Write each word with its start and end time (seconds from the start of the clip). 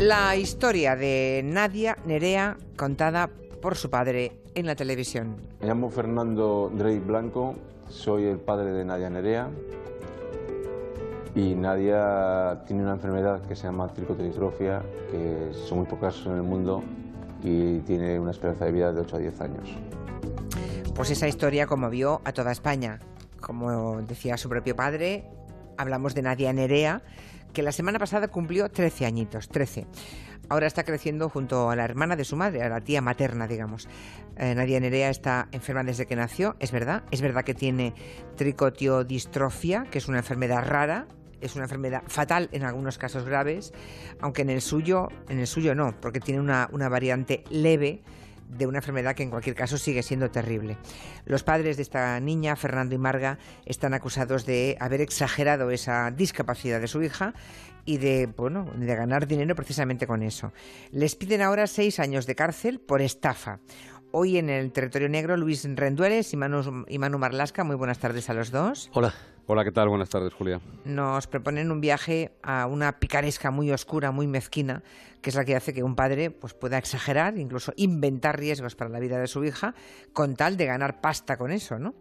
La 0.00 0.34
historia 0.34 0.96
de 0.96 1.42
Nadia 1.44 1.94
Nerea 2.06 2.56
contada 2.78 3.28
por 3.60 3.76
su 3.76 3.90
padre 3.90 4.32
en 4.54 4.64
la 4.64 4.74
televisión. 4.74 5.36
Me 5.60 5.66
llamo 5.66 5.90
Fernando 5.90 6.72
Drey 6.74 6.98
Blanco, 7.00 7.54
soy 7.90 8.24
el 8.24 8.38
padre 8.38 8.72
de 8.72 8.82
Nadia 8.82 9.10
Nerea 9.10 9.50
y 11.34 11.54
Nadia 11.54 12.62
tiene 12.66 12.82
una 12.82 12.92
enfermedad 12.92 13.42
que 13.42 13.54
se 13.54 13.64
llama 13.64 13.92
tricotodistrofia, 13.92 14.80
que 15.10 15.52
son 15.68 15.80
muy 15.80 15.86
pocos 15.86 16.24
en 16.24 16.32
el 16.32 16.44
mundo 16.44 16.82
y 17.44 17.80
tiene 17.80 18.18
una 18.18 18.30
esperanza 18.30 18.64
de 18.64 18.72
vida 18.72 18.94
de 18.94 19.02
8 19.02 19.16
a 19.16 19.18
10 19.18 19.40
años. 19.42 19.68
Pues 20.94 21.10
esa 21.10 21.28
historia 21.28 21.66
conmovió 21.66 22.22
a 22.24 22.32
toda 22.32 22.52
España. 22.52 23.00
Como 23.38 24.00
decía 24.00 24.38
su 24.38 24.48
propio 24.48 24.74
padre, 24.74 25.26
hablamos 25.76 26.14
de 26.14 26.22
Nadia 26.22 26.54
Nerea, 26.54 27.02
que 27.52 27.62
la 27.62 27.72
semana 27.72 27.98
pasada 27.98 28.28
cumplió 28.28 28.70
13 28.70 29.06
añitos, 29.06 29.48
13. 29.48 29.86
Ahora 30.48 30.66
está 30.66 30.82
creciendo 30.82 31.28
junto 31.28 31.70
a 31.70 31.76
la 31.76 31.84
hermana 31.84 32.16
de 32.16 32.24
su 32.24 32.36
madre, 32.36 32.62
a 32.62 32.68
la 32.68 32.80
tía 32.80 33.00
materna, 33.00 33.46
digamos. 33.46 33.88
Eh, 34.36 34.54
Nadia 34.54 34.80
Nerea 34.80 35.10
está 35.10 35.48
enferma 35.52 35.84
desde 35.84 36.06
que 36.06 36.16
nació, 36.16 36.56
es 36.58 36.72
verdad. 36.72 37.04
Es 37.12 37.20
verdad 37.20 37.44
que 37.44 37.54
tiene 37.54 37.94
tricotiodistrofia, 38.36 39.84
que 39.84 39.98
es 39.98 40.08
una 40.08 40.18
enfermedad 40.18 40.66
rara, 40.66 41.06
es 41.40 41.54
una 41.54 41.64
enfermedad 41.64 42.02
fatal 42.08 42.48
en 42.52 42.64
algunos 42.64 42.98
casos 42.98 43.24
graves, 43.24 43.72
aunque 44.20 44.42
en 44.42 44.50
el 44.50 44.60
suyo, 44.60 45.08
en 45.28 45.38
el 45.38 45.46
suyo 45.46 45.74
no, 45.74 45.94
porque 46.00 46.20
tiene 46.20 46.40
una, 46.40 46.68
una 46.72 46.88
variante 46.88 47.44
leve 47.50 48.02
de 48.50 48.66
una 48.66 48.78
enfermedad 48.78 49.14
que 49.14 49.22
en 49.22 49.30
cualquier 49.30 49.54
caso 49.54 49.78
sigue 49.78 50.02
siendo 50.02 50.30
terrible. 50.30 50.76
Los 51.24 51.42
padres 51.42 51.76
de 51.76 51.82
esta 51.82 52.18
niña, 52.20 52.56
Fernando 52.56 52.94
y 52.94 52.98
Marga, 52.98 53.38
están 53.64 53.94
acusados 53.94 54.46
de 54.46 54.76
haber 54.80 55.00
exagerado 55.00 55.70
esa 55.70 56.10
discapacidad 56.10 56.80
de 56.80 56.88
su 56.88 57.02
hija 57.02 57.34
y 57.84 57.98
de, 57.98 58.26
bueno, 58.26 58.70
de 58.76 58.94
ganar 58.94 59.26
dinero 59.26 59.54
precisamente 59.54 60.06
con 60.06 60.22
eso. 60.22 60.52
Les 60.90 61.14
piden 61.16 61.42
ahora 61.42 61.66
seis 61.66 61.98
años 61.98 62.26
de 62.26 62.34
cárcel 62.34 62.80
por 62.80 63.00
estafa. 63.02 63.60
Hoy 64.12 64.38
en 64.38 64.50
el 64.50 64.72
territorio 64.72 65.08
negro, 65.08 65.36
Luis 65.36 65.64
Rendueles 65.64 66.32
y 66.32 66.36
Manu, 66.36 66.84
y 66.88 66.98
Manu 66.98 67.18
Marlasca, 67.18 67.62
muy 67.62 67.76
buenas 67.76 67.98
tardes 67.98 68.28
a 68.28 68.34
los 68.34 68.50
dos. 68.50 68.90
Hola. 68.92 69.14
Hola, 69.52 69.64
¿qué 69.64 69.72
tal? 69.72 69.88
Buenas 69.88 70.08
tardes, 70.08 70.32
Julia. 70.32 70.60
Nos 70.84 71.26
proponen 71.26 71.72
un 71.72 71.80
viaje 71.80 72.30
a 72.40 72.66
una 72.66 73.00
picaresca 73.00 73.50
muy 73.50 73.72
oscura, 73.72 74.12
muy 74.12 74.28
mezquina, 74.28 74.84
que 75.20 75.30
es 75.30 75.34
la 75.34 75.44
que 75.44 75.56
hace 75.56 75.74
que 75.74 75.82
un 75.82 75.96
padre 75.96 76.30
pues, 76.30 76.54
pueda 76.54 76.78
exagerar, 76.78 77.36
incluso 77.36 77.72
inventar 77.74 78.38
riesgos 78.38 78.76
para 78.76 78.90
la 78.90 79.00
vida 79.00 79.18
de 79.18 79.26
su 79.26 79.44
hija, 79.44 79.74
con 80.12 80.36
tal 80.36 80.56
de 80.56 80.66
ganar 80.66 81.00
pasta 81.00 81.36
con 81.36 81.50
eso, 81.50 81.80
¿no? 81.80 81.96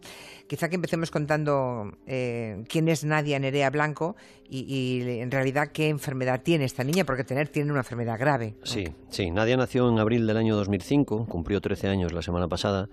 Quizá 0.45 0.69
que 0.69 0.75
empecemos 0.75 1.09
contando 1.09 1.91
eh, 2.06 2.64
quién 2.69 2.88
es 2.88 3.03
Nadia 3.03 3.39
Nerea 3.39 3.72
Blanco 3.72 4.16
y, 4.47 4.59
y, 4.72 5.19
en 5.19 5.31
realidad 5.31 5.69
qué 5.73 5.89
enfermedad 5.89 6.44
tiene 6.44 6.66
esta 6.66 6.84
niña, 6.84 7.03
porque 7.03 7.23
tener 7.23 7.47
tiene 7.50 7.72
una 7.72 7.80
enfermedad 7.80 8.19
grave. 8.19 8.58
Sí, 8.61 8.89
sí. 9.09 9.31
Nadia 9.31 9.58
nació 9.58 9.89
en 9.89 9.97
abril 9.97 10.28
del 10.28 10.38
año 10.38 10.56
2005, 10.56 11.25
cumplió 11.25 11.61
13 11.61 11.88
años 11.88 12.13
la 12.13 12.22
semana 12.22 12.47
pasada 12.47 12.89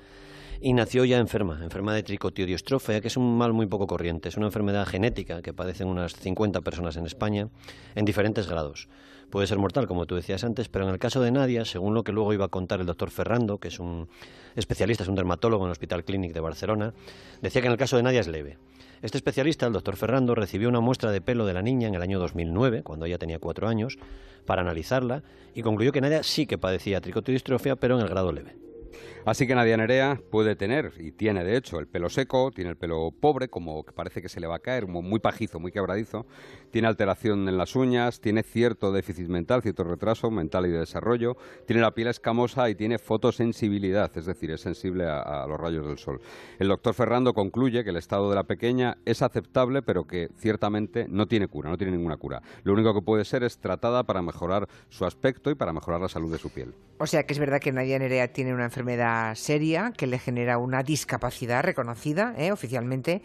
y 0.60 0.72
nació 0.72 1.04
ya 1.04 1.18
enferma, 1.18 1.60
enferma 1.62 1.94
de 1.94 2.02
tricotiodistrofia, 2.02 3.00
que 3.00 3.08
es 3.08 3.16
un 3.16 3.36
mal 3.36 3.52
muy 3.52 3.66
poco 3.66 3.86
corriente. 3.86 4.28
Es 4.28 4.36
una 4.36 4.46
enfermedad 4.46 4.86
genética 4.86 5.42
que 5.42 5.52
padecen 5.52 5.88
unas 5.88 6.14
50 6.14 6.60
personas 6.60 6.96
en 6.96 7.06
España 7.06 7.48
en 7.94 8.04
diferentes 8.04 8.48
grados. 8.48 8.88
Puede 9.30 9.48
ser 9.48 9.58
mortal, 9.58 9.86
como 9.86 10.06
tú 10.06 10.14
decías 10.14 10.44
antes, 10.44 10.68
pero 10.68 10.86
en 10.86 10.92
el 10.92 10.98
caso 10.98 11.20
de 11.20 11.32
Nadia, 11.32 11.64
según 11.64 11.94
lo 11.94 12.04
que 12.04 12.12
luego 12.12 12.32
iba 12.32 12.44
a 12.44 12.48
contar 12.48 12.80
el 12.80 12.86
doctor 12.86 13.10
Ferrando, 13.10 13.58
que 13.58 13.68
es 13.68 13.80
un 13.80 14.08
especialista, 14.54 15.02
es 15.02 15.08
un 15.08 15.16
dermatólogo 15.16 15.64
en 15.64 15.68
el 15.68 15.72
Hospital 15.72 16.04
Clínic 16.04 16.32
de 16.32 16.40
Barcelona, 16.40 16.94
decía 17.42 17.60
que 17.60 17.66
en 17.66 17.72
el 17.72 17.78
caso 17.78 17.96
de 17.96 18.04
Nadia 18.04 18.20
es 18.20 18.28
leve. 18.28 18.58
Este 19.02 19.18
especialista, 19.18 19.66
el 19.66 19.72
doctor 19.72 19.96
Ferrando, 19.96 20.34
recibió 20.34 20.68
una 20.68 20.80
muestra 20.80 21.10
de 21.10 21.20
pelo 21.20 21.44
de 21.44 21.54
la 21.54 21.62
niña 21.62 21.88
en 21.88 21.94
el 21.96 22.02
año 22.02 22.18
2009, 22.18 22.82
cuando 22.82 23.04
ella 23.04 23.18
tenía 23.18 23.38
cuatro 23.38 23.68
años, 23.68 23.98
para 24.46 24.62
analizarla 24.62 25.22
y 25.54 25.62
concluyó 25.62 25.92
que 25.92 26.00
Nadia 26.00 26.22
sí 26.22 26.46
que 26.46 26.56
padecía 26.56 27.00
tricotiodistrofia, 27.00 27.76
pero 27.76 27.96
en 27.96 28.02
el 28.02 28.08
grado 28.08 28.32
leve. 28.32 28.56
Así 29.26 29.48
que 29.48 29.56
Nadia 29.56 29.76
Nerea 29.76 30.20
puede 30.30 30.54
tener, 30.54 30.92
y 31.00 31.10
tiene 31.10 31.42
de 31.42 31.56
hecho, 31.56 31.80
el 31.80 31.88
pelo 31.88 32.08
seco, 32.08 32.52
tiene 32.52 32.70
el 32.70 32.76
pelo 32.76 33.10
pobre, 33.10 33.48
como 33.48 33.82
que 33.82 33.90
parece 33.90 34.22
que 34.22 34.28
se 34.28 34.38
le 34.38 34.46
va 34.46 34.54
a 34.54 34.58
caer, 34.60 34.86
muy 34.86 35.18
pajizo, 35.18 35.58
muy 35.58 35.72
quebradizo, 35.72 36.26
tiene 36.70 36.86
alteración 36.86 37.48
en 37.48 37.58
las 37.58 37.74
uñas, 37.74 38.20
tiene 38.20 38.44
cierto 38.44 38.92
déficit 38.92 39.26
mental, 39.26 39.62
cierto 39.62 39.82
retraso 39.82 40.30
mental 40.30 40.66
y 40.66 40.70
de 40.70 40.78
desarrollo, 40.78 41.36
tiene 41.66 41.82
la 41.82 41.90
piel 41.90 42.06
escamosa 42.06 42.70
y 42.70 42.76
tiene 42.76 42.98
fotosensibilidad, 43.00 44.16
es 44.16 44.26
decir, 44.26 44.52
es 44.52 44.60
sensible 44.60 45.06
a, 45.06 45.42
a 45.42 45.46
los 45.48 45.58
rayos 45.58 45.88
del 45.88 45.98
sol. 45.98 46.20
El 46.60 46.68
doctor 46.68 46.94
Ferrando 46.94 47.34
concluye 47.34 47.82
que 47.82 47.90
el 47.90 47.96
estado 47.96 48.30
de 48.30 48.36
la 48.36 48.44
pequeña 48.44 48.98
es 49.04 49.22
aceptable, 49.22 49.82
pero 49.82 50.04
que 50.04 50.28
ciertamente 50.36 51.06
no 51.08 51.26
tiene 51.26 51.48
cura, 51.48 51.68
no 51.68 51.76
tiene 51.76 51.96
ninguna 51.96 52.16
cura. 52.16 52.42
Lo 52.62 52.74
único 52.74 52.94
que 52.94 53.02
puede 53.02 53.24
ser 53.24 53.42
es 53.42 53.58
tratada 53.58 54.04
para 54.04 54.22
mejorar 54.22 54.68
su 54.88 55.04
aspecto 55.04 55.50
y 55.50 55.56
para 55.56 55.72
mejorar 55.72 56.00
la 56.00 56.08
salud 56.08 56.30
de 56.30 56.38
su 56.38 56.50
piel. 56.50 56.72
O 56.98 57.06
sea 57.06 57.24
que 57.24 57.34
es 57.34 57.38
verdad 57.38 57.60
que 57.60 57.72
Nadia 57.72 57.98
Nerea 57.98 58.32
tiene 58.32 58.54
una 58.54 58.64
enfermedad 58.64 59.15
seria 59.34 59.92
que 59.96 60.06
le 60.06 60.18
genera 60.18 60.58
una 60.58 60.82
discapacidad 60.82 61.62
reconocida 61.62 62.34
¿eh? 62.36 62.52
oficialmente 62.52 63.22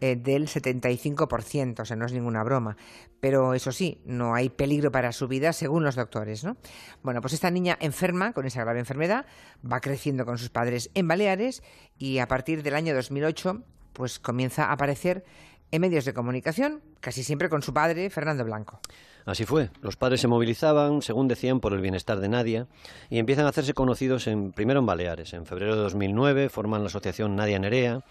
eh, 0.00 0.16
del 0.16 0.48
75%, 0.48 1.80
o 1.80 1.84
sea, 1.84 1.96
no 1.96 2.06
es 2.06 2.12
ninguna 2.12 2.42
broma. 2.42 2.76
Pero 3.20 3.54
eso 3.54 3.70
sí, 3.70 4.00
no 4.04 4.34
hay 4.34 4.48
peligro 4.48 4.90
para 4.90 5.12
su 5.12 5.28
vida 5.28 5.52
según 5.52 5.84
los 5.84 5.94
doctores, 5.94 6.42
¿no? 6.42 6.56
Bueno, 7.02 7.20
pues 7.20 7.34
esta 7.34 7.50
niña 7.50 7.76
enferma 7.80 8.32
con 8.32 8.46
esa 8.46 8.62
grave 8.62 8.80
enfermedad 8.80 9.26
va 9.70 9.80
creciendo 9.80 10.24
con 10.24 10.38
sus 10.38 10.48
padres 10.48 10.90
en 10.94 11.06
Baleares 11.06 11.62
y 11.98 12.18
a 12.18 12.28
partir 12.28 12.62
del 12.62 12.74
año 12.74 12.94
2008 12.94 13.62
pues 13.92 14.18
comienza 14.18 14.66
a 14.66 14.72
aparecer 14.72 15.24
en 15.70 15.80
medios 15.82 16.04
de 16.04 16.14
comunicación, 16.14 16.82
casi 17.00 17.22
siempre 17.22 17.48
con 17.48 17.62
su 17.62 17.72
padre, 17.72 18.10
Fernando 18.10 18.44
Blanco. 18.44 18.80
Así 19.24 19.44
fue. 19.44 19.70
Los 19.82 19.96
padres 19.96 20.20
se 20.20 20.28
movilizaban, 20.28 21.02
según 21.02 21.28
decían, 21.28 21.60
por 21.60 21.72
el 21.72 21.80
bienestar 21.80 22.20
de 22.20 22.28
Nadia 22.28 22.66
y 23.08 23.18
empiezan 23.18 23.46
a 23.46 23.50
hacerse 23.50 23.74
conocidos 23.74 24.26
en, 24.26 24.52
primero 24.52 24.80
en 24.80 24.86
Baleares. 24.86 25.32
En 25.34 25.46
febrero 25.46 25.76
de 25.76 25.82
2009 25.82 26.48
forman 26.48 26.82
la 26.82 26.88
asociación 26.88 27.36
Nadia 27.36 27.58
Nerea, 27.58 28.02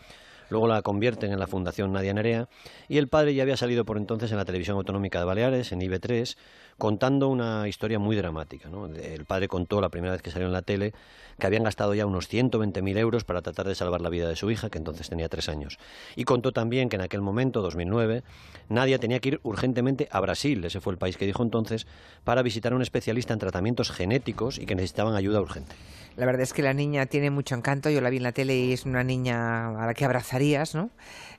luego 0.50 0.68
la 0.68 0.82
convierten 0.82 1.32
en 1.32 1.40
la 1.40 1.48
Fundación 1.48 1.92
Nadia 1.92 2.14
Nerea 2.14 2.48
y 2.88 2.98
el 2.98 3.08
padre 3.08 3.34
ya 3.34 3.44
había 3.44 3.58
salido 3.58 3.86
por 3.86 3.98
entonces 3.98 4.32
en 4.32 4.38
la 4.38 4.46
televisión 4.46 4.78
autonómica 4.78 5.20
de 5.20 5.26
Baleares, 5.26 5.72
en 5.72 5.82
IB3, 5.82 6.36
contando 6.80 7.28
una 7.28 7.68
historia 7.68 8.00
muy 8.00 8.16
dramática. 8.16 8.70
¿no? 8.70 8.88
El 8.88 9.26
padre 9.26 9.48
contó 9.48 9.82
la 9.82 9.90
primera 9.90 10.14
vez 10.14 10.24
que 10.24 10.32
salió 10.32 10.48
en 10.48 10.54
la 10.54 10.64
tele 10.64 10.94
que 11.38 11.48
habían 11.48 11.64
gastado 11.64 11.94
ya 11.94 12.06
unos 12.06 12.32
120.000 12.32 12.98
euros 12.98 13.24
para 13.24 13.42
tratar 13.42 13.68
de 13.68 13.76
salvar 13.76 14.02
la 14.02 14.10
vida 14.10 14.28
de 14.28 14.36
su 14.36 14.50
hija, 14.52 14.70
que 14.70 14.78
entonces 14.78 15.10
tenía 15.10 15.30
tres 15.30 15.50
años. 15.50 15.78
Y 16.16 16.24
contó 16.24 16.52
también 16.52 16.90
que 16.90 16.96
en 16.96 17.02
aquel 17.02 17.22
momento, 17.22 17.62
2009, 17.62 18.24
Nadia 18.68 19.00
tenía 19.00 19.20
que 19.20 19.30
ir 19.30 19.40
urgentemente 19.44 20.08
a 20.12 20.20
Brasil, 20.20 20.64
ese 20.66 20.82
fue 20.82 20.94
el 20.94 21.00
país 21.00 21.18
que 21.18 21.26
dijo 21.26 21.44
entonces, 21.44 21.88
para 22.24 22.42
visitar 22.42 22.74
a 22.74 22.76
un 22.76 22.82
especialista 22.82 23.34
en 23.34 23.40
tratamientos 23.40 23.92
genéticos 23.92 24.58
y 24.58 24.66
que 24.66 24.76
necesitaban 24.76 25.16
ayuda 25.16 25.40
urgente. 25.42 25.76
La 26.18 26.26
verdad 26.26 26.42
es 26.42 26.54
que 26.54 26.62
la 26.62 26.74
niña 26.74 27.06
tiene 27.06 27.30
mucho 27.30 27.56
encanto, 27.56 27.90
yo 27.90 28.02
la 28.02 28.10
vi 28.10 28.18
en 28.18 28.24
la 28.24 28.34
tele 28.34 28.56
y 28.58 28.74
es 28.74 28.86
una 28.86 29.04
niña 29.04 29.70
a 29.82 29.86
la 29.86 29.94
que 29.94 30.04
abrazarías, 30.04 30.76
¿no? 30.76 30.90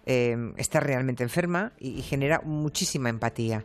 Eh, 0.06 0.34
está 0.56 0.80
realmente 0.80 1.22
enferma 1.22 1.72
y, 1.78 1.98
y, 1.98 2.02
genera 2.02 2.40
muchísima 2.42 3.10
empatía. 3.10 3.62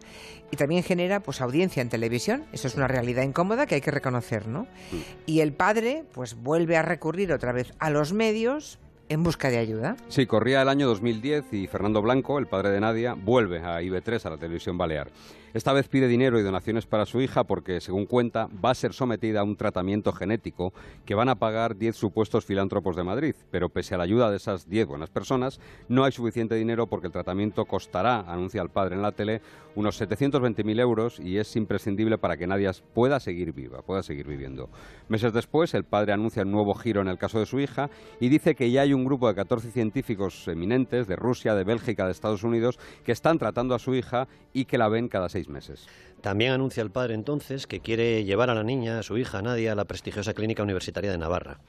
Y 0.51 0.57
también 0.57 0.83
genera 0.83 1.21
pues 1.21 1.39
audiencia 1.39 1.64
en 1.81 1.89
televisión, 1.89 2.45
eso 2.51 2.67
es 2.67 2.75
una 2.75 2.87
realidad 2.87 3.23
incómoda 3.23 3.65
que 3.65 3.75
hay 3.75 3.81
que 3.81 3.91
reconocer, 3.91 4.47
¿no? 4.47 4.67
Y 5.25 5.41
el 5.41 5.53
padre 5.53 6.03
pues 6.13 6.35
vuelve 6.35 6.77
a 6.77 6.81
recurrir 6.81 7.33
otra 7.33 7.51
vez 7.51 7.73
a 7.79 7.89
los 7.89 8.13
medios 8.13 8.79
en 9.09 9.23
busca 9.23 9.49
de 9.49 9.57
ayuda. 9.57 9.95
Sí, 10.07 10.25
corría 10.25 10.61
el 10.61 10.69
año 10.69 10.87
2010 10.87 11.53
y 11.53 11.67
Fernando 11.67 12.01
Blanco, 12.01 12.39
el 12.39 12.47
padre 12.47 12.69
de 12.69 12.79
Nadia, 12.79 13.13
vuelve 13.13 13.59
a 13.59 13.81
IB3, 13.81 14.25
a 14.25 14.29
la 14.31 14.37
televisión 14.37 14.77
balear. 14.77 15.09
Esta 15.55 15.71
vez 15.71 15.87
pide 15.87 16.09
dinero 16.09 16.37
y 16.37 16.43
donaciones 16.43 16.85
para 16.85 17.05
su 17.05 17.21
hija 17.21 17.45
porque, 17.45 17.79
según 17.79 18.07
cuenta, 18.07 18.49
va 18.63 18.71
a 18.71 18.75
ser 18.75 18.91
sometida 18.91 19.39
a 19.39 19.45
un 19.45 19.55
tratamiento 19.55 20.11
genético 20.11 20.73
que 21.05 21.15
van 21.15 21.29
a 21.29 21.35
pagar 21.35 21.77
10 21.77 21.95
supuestos 21.95 22.43
filántropos 22.43 22.97
de 22.97 23.05
Madrid. 23.05 23.35
Pero 23.51 23.69
pese 23.69 23.95
a 23.95 23.97
la 23.97 24.03
ayuda 24.03 24.29
de 24.29 24.35
esas 24.35 24.67
10 24.67 24.85
buenas 24.85 25.09
personas, 25.09 25.61
no 25.87 26.03
hay 26.03 26.11
suficiente 26.11 26.55
dinero 26.55 26.87
porque 26.87 27.07
el 27.07 27.13
tratamiento 27.13 27.63
costará, 27.63 28.19
anuncia 28.29 28.61
el 28.61 28.67
padre 28.67 28.95
en 28.95 29.01
la 29.01 29.13
tele, 29.13 29.41
unos 29.75 30.01
720.000 30.01 30.77
euros 30.81 31.21
y 31.21 31.37
es 31.37 31.55
imprescindible 31.55 32.17
para 32.17 32.35
que 32.35 32.47
Nadia 32.47 32.71
pueda 32.93 33.21
seguir 33.21 33.53
viva, 33.53 33.81
pueda 33.81 34.03
seguir 34.03 34.27
viviendo. 34.27 34.69
Meses 35.07 35.31
después, 35.31 35.73
el 35.73 35.85
padre 35.85 36.11
anuncia 36.11 36.43
un 36.43 36.51
nuevo 36.51 36.73
giro 36.73 36.99
en 36.99 37.07
el 37.07 37.17
caso 37.17 37.39
de 37.39 37.45
su 37.45 37.61
hija 37.61 37.89
y 38.19 38.27
dice 38.27 38.55
que 38.55 38.71
ya 38.71 38.81
hay 38.81 38.93
un 38.93 39.05
grupo 39.05 39.29
de 39.29 39.35
14 39.35 39.71
científicos 39.71 40.49
eminentes 40.49 41.07
de 41.07 41.15
Rusia, 41.15 41.55
de 41.55 41.63
Bélgica, 41.63 42.05
de 42.05 42.11
Estados 42.11 42.43
Unidos 42.43 42.77
que 43.05 43.13
están 43.13 43.37
tratando 43.37 43.73
a 43.73 43.79
su 43.79 43.95
hija 43.95 44.27
y 44.51 44.65
que 44.65 44.77
la 44.77 44.89
ven 44.89 45.07
cada 45.07 45.29
seis 45.29 45.44
meses. 45.49 45.87
También 46.21 46.51
anuncia 46.51 46.81
el 46.81 46.91
padre 46.91 47.13
entonces 47.13 47.67
que 47.67 47.79
quiere 47.79 48.23
llevar 48.23 48.49
a 48.49 48.55
la 48.55 48.63
niña, 48.63 48.99
a 48.99 49.03
su 49.03 49.17
hija 49.17 49.41
Nadia, 49.41 49.73
a 49.73 49.75
la 49.75 49.85
prestigiosa 49.85 50.33
Clínica 50.33 50.63
Universitaria 50.63 51.11
de 51.11 51.17
Navarra. 51.17 51.59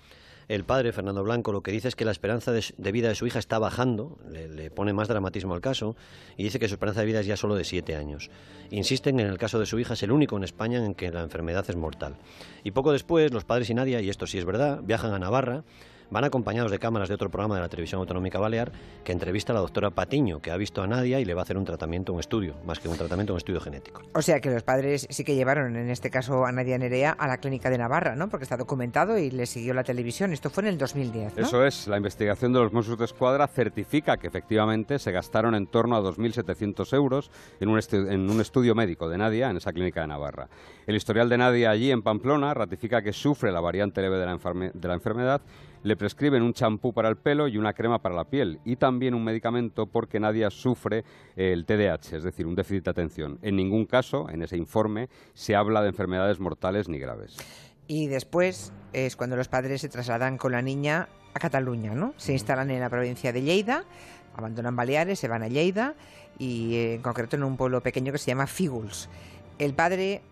El 0.48 0.62
padre, 0.62 0.92
Fernando 0.92 1.24
Blanco, 1.24 1.50
lo 1.50 1.62
que 1.62 1.72
dice 1.72 1.88
es 1.88 1.96
que 1.96 2.04
la 2.04 2.12
esperanza 2.12 2.52
de, 2.52 2.92
vida 2.92 3.08
de 3.08 3.16
su 3.16 3.26
hija 3.26 3.40
está 3.40 3.58
bajando, 3.58 4.16
le, 4.30 4.46
le, 4.48 4.70
pone 4.70 4.92
más 4.92 5.08
dramatismo 5.08 5.54
al 5.54 5.60
caso, 5.60 5.96
y 6.36 6.44
dice 6.44 6.60
que 6.60 6.68
su 6.68 6.74
esperanza 6.74 7.00
de 7.00 7.06
vida 7.06 7.18
es 7.18 7.26
ya 7.26 7.36
solo 7.36 7.56
de 7.56 7.64
siete 7.64 7.96
años. 7.96 8.30
Insisten 8.70 9.18
en 9.18 9.26
el 9.26 9.38
caso 9.38 9.58
de 9.58 9.66
su 9.66 9.76
hija 9.80 9.94
es 9.94 10.02
el 10.04 10.12
único 10.12 10.36
en 10.36 10.44
España 10.44 10.84
en 10.84 10.94
que 10.94 11.10
la 11.10 11.22
enfermedad 11.22 11.64
es 11.68 11.74
mortal. 11.74 12.16
Y 12.62 12.70
poco 12.70 12.92
después, 12.92 13.32
los 13.32 13.44
padres 13.44 13.70
y 13.70 13.74
Nadia, 13.74 14.00
y 14.00 14.08
esto 14.08 14.28
sí 14.28 14.38
es 14.38 14.44
verdad, 14.44 14.80
viajan 14.84 15.12
a 15.12 15.18
Navarra, 15.18 15.64
Van 16.10 16.24
acompañados 16.24 16.70
de 16.70 16.78
cámaras 16.78 17.08
de 17.08 17.14
otro 17.14 17.30
programa 17.30 17.56
de 17.56 17.62
la 17.62 17.68
televisión 17.68 18.00
autonómica 18.00 18.38
balear 18.38 18.70
que 19.04 19.12
entrevista 19.12 19.52
a 19.52 19.54
la 19.54 19.60
doctora 19.60 19.90
Patiño, 19.90 20.40
que 20.40 20.50
ha 20.50 20.56
visto 20.56 20.82
a 20.82 20.86
Nadia 20.86 21.20
y 21.20 21.24
le 21.24 21.34
va 21.34 21.40
a 21.40 21.44
hacer 21.44 21.56
un 21.56 21.64
tratamiento, 21.64 22.12
un 22.12 22.20
estudio, 22.20 22.54
más 22.64 22.78
que 22.78 22.88
un 22.88 22.96
tratamiento, 22.96 23.32
un 23.32 23.38
estudio 23.38 23.60
genético. 23.60 24.02
O 24.14 24.22
sea 24.22 24.40
que 24.40 24.50
los 24.50 24.62
padres 24.62 25.06
sí 25.10 25.24
que 25.24 25.34
llevaron, 25.34 25.76
en 25.76 25.90
este 25.90 26.10
caso, 26.10 26.44
a 26.44 26.52
Nadia 26.52 26.78
Nerea 26.78 27.12
a 27.12 27.26
la 27.26 27.38
clínica 27.38 27.70
de 27.70 27.78
Navarra, 27.78 28.14
¿no? 28.14 28.28
Porque 28.28 28.44
está 28.44 28.56
documentado 28.56 29.18
y 29.18 29.30
le 29.30 29.46
siguió 29.46 29.74
la 29.74 29.84
televisión. 29.84 30.32
Esto 30.32 30.50
fue 30.50 30.62
en 30.62 30.68
el 30.68 30.78
2010, 30.78 31.36
¿no? 31.36 31.42
Eso 31.42 31.64
es. 31.64 31.86
La 31.88 31.96
investigación 31.96 32.52
de 32.52 32.60
los 32.60 32.72
Mossos 32.72 32.98
de 32.98 33.04
Escuadra 33.04 33.46
certifica 33.48 34.16
que 34.16 34.28
efectivamente 34.28 34.98
se 34.98 35.12
gastaron 35.12 35.54
en 35.54 35.66
torno 35.66 35.96
a 35.96 36.00
2.700 36.00 36.94
euros 36.94 37.30
en 37.60 37.68
un, 37.68 37.80
en 37.92 38.30
un 38.30 38.40
estudio 38.40 38.74
médico 38.74 39.08
de 39.08 39.18
Nadia 39.18 39.50
en 39.50 39.56
esa 39.56 39.72
clínica 39.72 40.02
de 40.02 40.08
Navarra. 40.08 40.48
El 40.86 40.96
historial 40.96 41.28
de 41.28 41.38
Nadia 41.38 41.70
allí 41.70 41.90
en 41.90 42.02
Pamplona 42.02 42.54
ratifica 42.54 43.02
que 43.02 43.12
sufre 43.12 43.52
la 43.52 43.60
variante 43.60 44.00
leve 44.00 44.18
de 44.18 44.26
la, 44.26 44.38
de 44.72 44.88
la 44.88 44.94
enfermedad 44.94 45.42
le 45.86 45.94
prescriben 45.94 46.42
un 46.42 46.52
champú 46.52 46.92
para 46.92 47.08
el 47.08 47.16
pelo 47.16 47.46
y 47.46 47.56
una 47.56 47.72
crema 47.72 48.02
para 48.02 48.16
la 48.16 48.24
piel 48.24 48.58
y 48.64 48.74
también 48.74 49.14
un 49.14 49.22
medicamento 49.22 49.86
porque 49.86 50.18
Nadia 50.18 50.50
sufre 50.50 51.04
el 51.36 51.64
TDAH, 51.64 52.16
es 52.16 52.24
decir, 52.24 52.44
un 52.44 52.56
déficit 52.56 52.86
de 52.86 52.90
atención. 52.90 53.38
En 53.40 53.54
ningún 53.54 53.86
caso, 53.86 54.28
en 54.28 54.42
ese 54.42 54.56
informe, 54.56 55.08
se 55.32 55.54
habla 55.54 55.82
de 55.82 55.88
enfermedades 55.88 56.40
mortales 56.40 56.88
ni 56.88 56.98
graves. 56.98 57.36
Y 57.86 58.08
después 58.08 58.72
es 58.92 59.14
cuando 59.14 59.36
los 59.36 59.46
padres 59.46 59.80
se 59.80 59.88
trasladan 59.88 60.38
con 60.38 60.50
la 60.50 60.60
niña 60.60 61.08
a 61.34 61.38
Cataluña, 61.38 61.94
¿no? 61.94 62.14
Se 62.16 62.32
instalan 62.32 62.72
en 62.72 62.80
la 62.80 62.90
provincia 62.90 63.32
de 63.32 63.42
Lleida, 63.42 63.84
abandonan 64.34 64.74
Baleares, 64.74 65.20
se 65.20 65.28
van 65.28 65.44
a 65.44 65.48
Lleida 65.48 65.94
y 66.36 66.94
en 66.94 67.02
concreto 67.02 67.36
en 67.36 67.44
un 67.44 67.56
pueblo 67.56 67.80
pequeño 67.80 68.10
que 68.10 68.18
se 68.18 68.26
llama 68.26 68.48
Fígols. 68.48 69.08
El 69.60 69.72
padre 69.72 70.22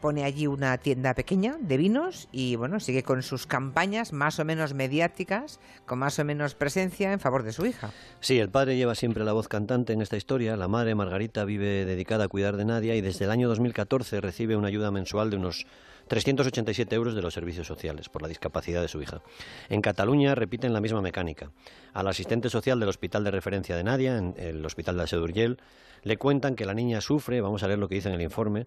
pone 0.00 0.24
allí 0.24 0.46
una 0.46 0.76
tienda 0.78 1.14
pequeña 1.14 1.56
de 1.60 1.76
vinos 1.76 2.28
y 2.32 2.56
bueno, 2.56 2.80
sigue 2.80 3.02
con 3.02 3.22
sus 3.22 3.46
campañas 3.46 4.12
más 4.12 4.38
o 4.38 4.44
menos 4.44 4.74
mediáticas, 4.74 5.60
con 5.86 5.98
más 5.98 6.18
o 6.18 6.24
menos 6.24 6.54
presencia 6.54 7.12
en 7.12 7.20
favor 7.20 7.42
de 7.42 7.52
su 7.52 7.66
hija. 7.66 7.90
Sí, 8.20 8.38
el 8.38 8.48
padre 8.48 8.76
lleva 8.76 8.94
siempre 8.94 9.24
la 9.24 9.32
voz 9.32 9.48
cantante 9.48 9.92
en 9.92 10.02
esta 10.02 10.16
historia. 10.16 10.56
La 10.56 10.68
madre 10.68 10.94
Margarita 10.94 11.44
vive 11.44 11.84
dedicada 11.84 12.24
a 12.24 12.28
cuidar 12.28 12.56
de 12.56 12.64
Nadia 12.64 12.94
y 12.96 13.00
desde 13.00 13.26
el 13.26 13.30
año 13.30 13.48
2014 13.48 14.20
recibe 14.20 14.56
una 14.56 14.68
ayuda 14.68 14.90
mensual 14.90 15.30
de 15.30 15.36
unos 15.36 15.66
387 16.08 16.92
euros 16.96 17.14
de 17.14 17.22
los 17.22 17.34
servicios 17.34 17.68
sociales 17.68 18.08
por 18.08 18.22
la 18.22 18.28
discapacidad 18.28 18.82
de 18.82 18.88
su 18.88 19.00
hija. 19.00 19.22
En 19.68 19.80
Cataluña 19.80 20.34
repiten 20.34 20.72
la 20.72 20.80
misma 20.80 21.00
mecánica. 21.00 21.52
Al 21.92 22.08
asistente 22.08 22.50
social 22.50 22.80
del 22.80 22.88
hospital 22.88 23.22
de 23.22 23.30
referencia 23.30 23.76
de 23.76 23.84
Nadia, 23.84 24.18
en 24.18 24.34
el 24.36 24.66
hospital 24.66 24.96
de 24.96 25.06
Sedurgel, 25.06 25.58
le 26.02 26.16
cuentan 26.16 26.56
que 26.56 26.66
la 26.66 26.74
niña 26.74 27.00
sufre, 27.00 27.40
vamos 27.40 27.62
a 27.62 27.68
leer 27.68 27.78
lo 27.78 27.88
que 27.88 27.94
dice 27.94 28.08
en 28.08 28.14
el 28.14 28.22
informe, 28.22 28.66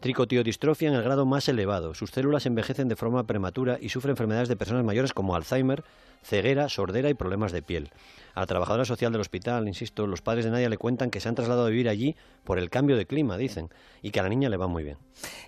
tricotiodistrofia 0.00 0.88
en 0.88 0.94
el 0.94 1.02
grado 1.02 1.26
más 1.26 1.48
elevado. 1.48 1.94
Sus 1.94 2.10
células 2.10 2.46
envejecen 2.46 2.88
de 2.88 2.96
forma 2.96 3.24
prematura 3.26 3.78
y 3.80 3.88
sufre 3.88 4.10
enfermedades 4.10 4.48
de 4.48 4.56
personas 4.56 4.84
mayores 4.84 5.12
como 5.12 5.34
Alzheimer, 5.34 5.84
ceguera, 6.22 6.68
sordera 6.68 7.10
y 7.10 7.14
problemas 7.14 7.52
de 7.52 7.62
piel. 7.62 7.90
A 8.34 8.40
la 8.40 8.46
trabajadora 8.46 8.84
social 8.84 9.12
del 9.12 9.20
hospital, 9.20 9.66
insisto, 9.66 10.06
los 10.06 10.22
padres 10.22 10.44
de 10.44 10.50
Nadia 10.50 10.68
le 10.68 10.76
cuentan 10.76 11.10
que 11.10 11.20
se 11.20 11.28
han 11.28 11.34
trasladado 11.34 11.66
a 11.66 11.70
vivir 11.70 11.88
allí 11.88 12.16
por 12.44 12.58
el 12.58 12.70
cambio 12.70 12.96
de 12.96 13.06
clima, 13.06 13.36
dicen, 13.36 13.70
y 14.02 14.10
que 14.10 14.20
a 14.20 14.22
la 14.22 14.28
niña 14.28 14.48
le 14.48 14.56
va 14.56 14.68
muy 14.68 14.84
bien. 14.84 14.98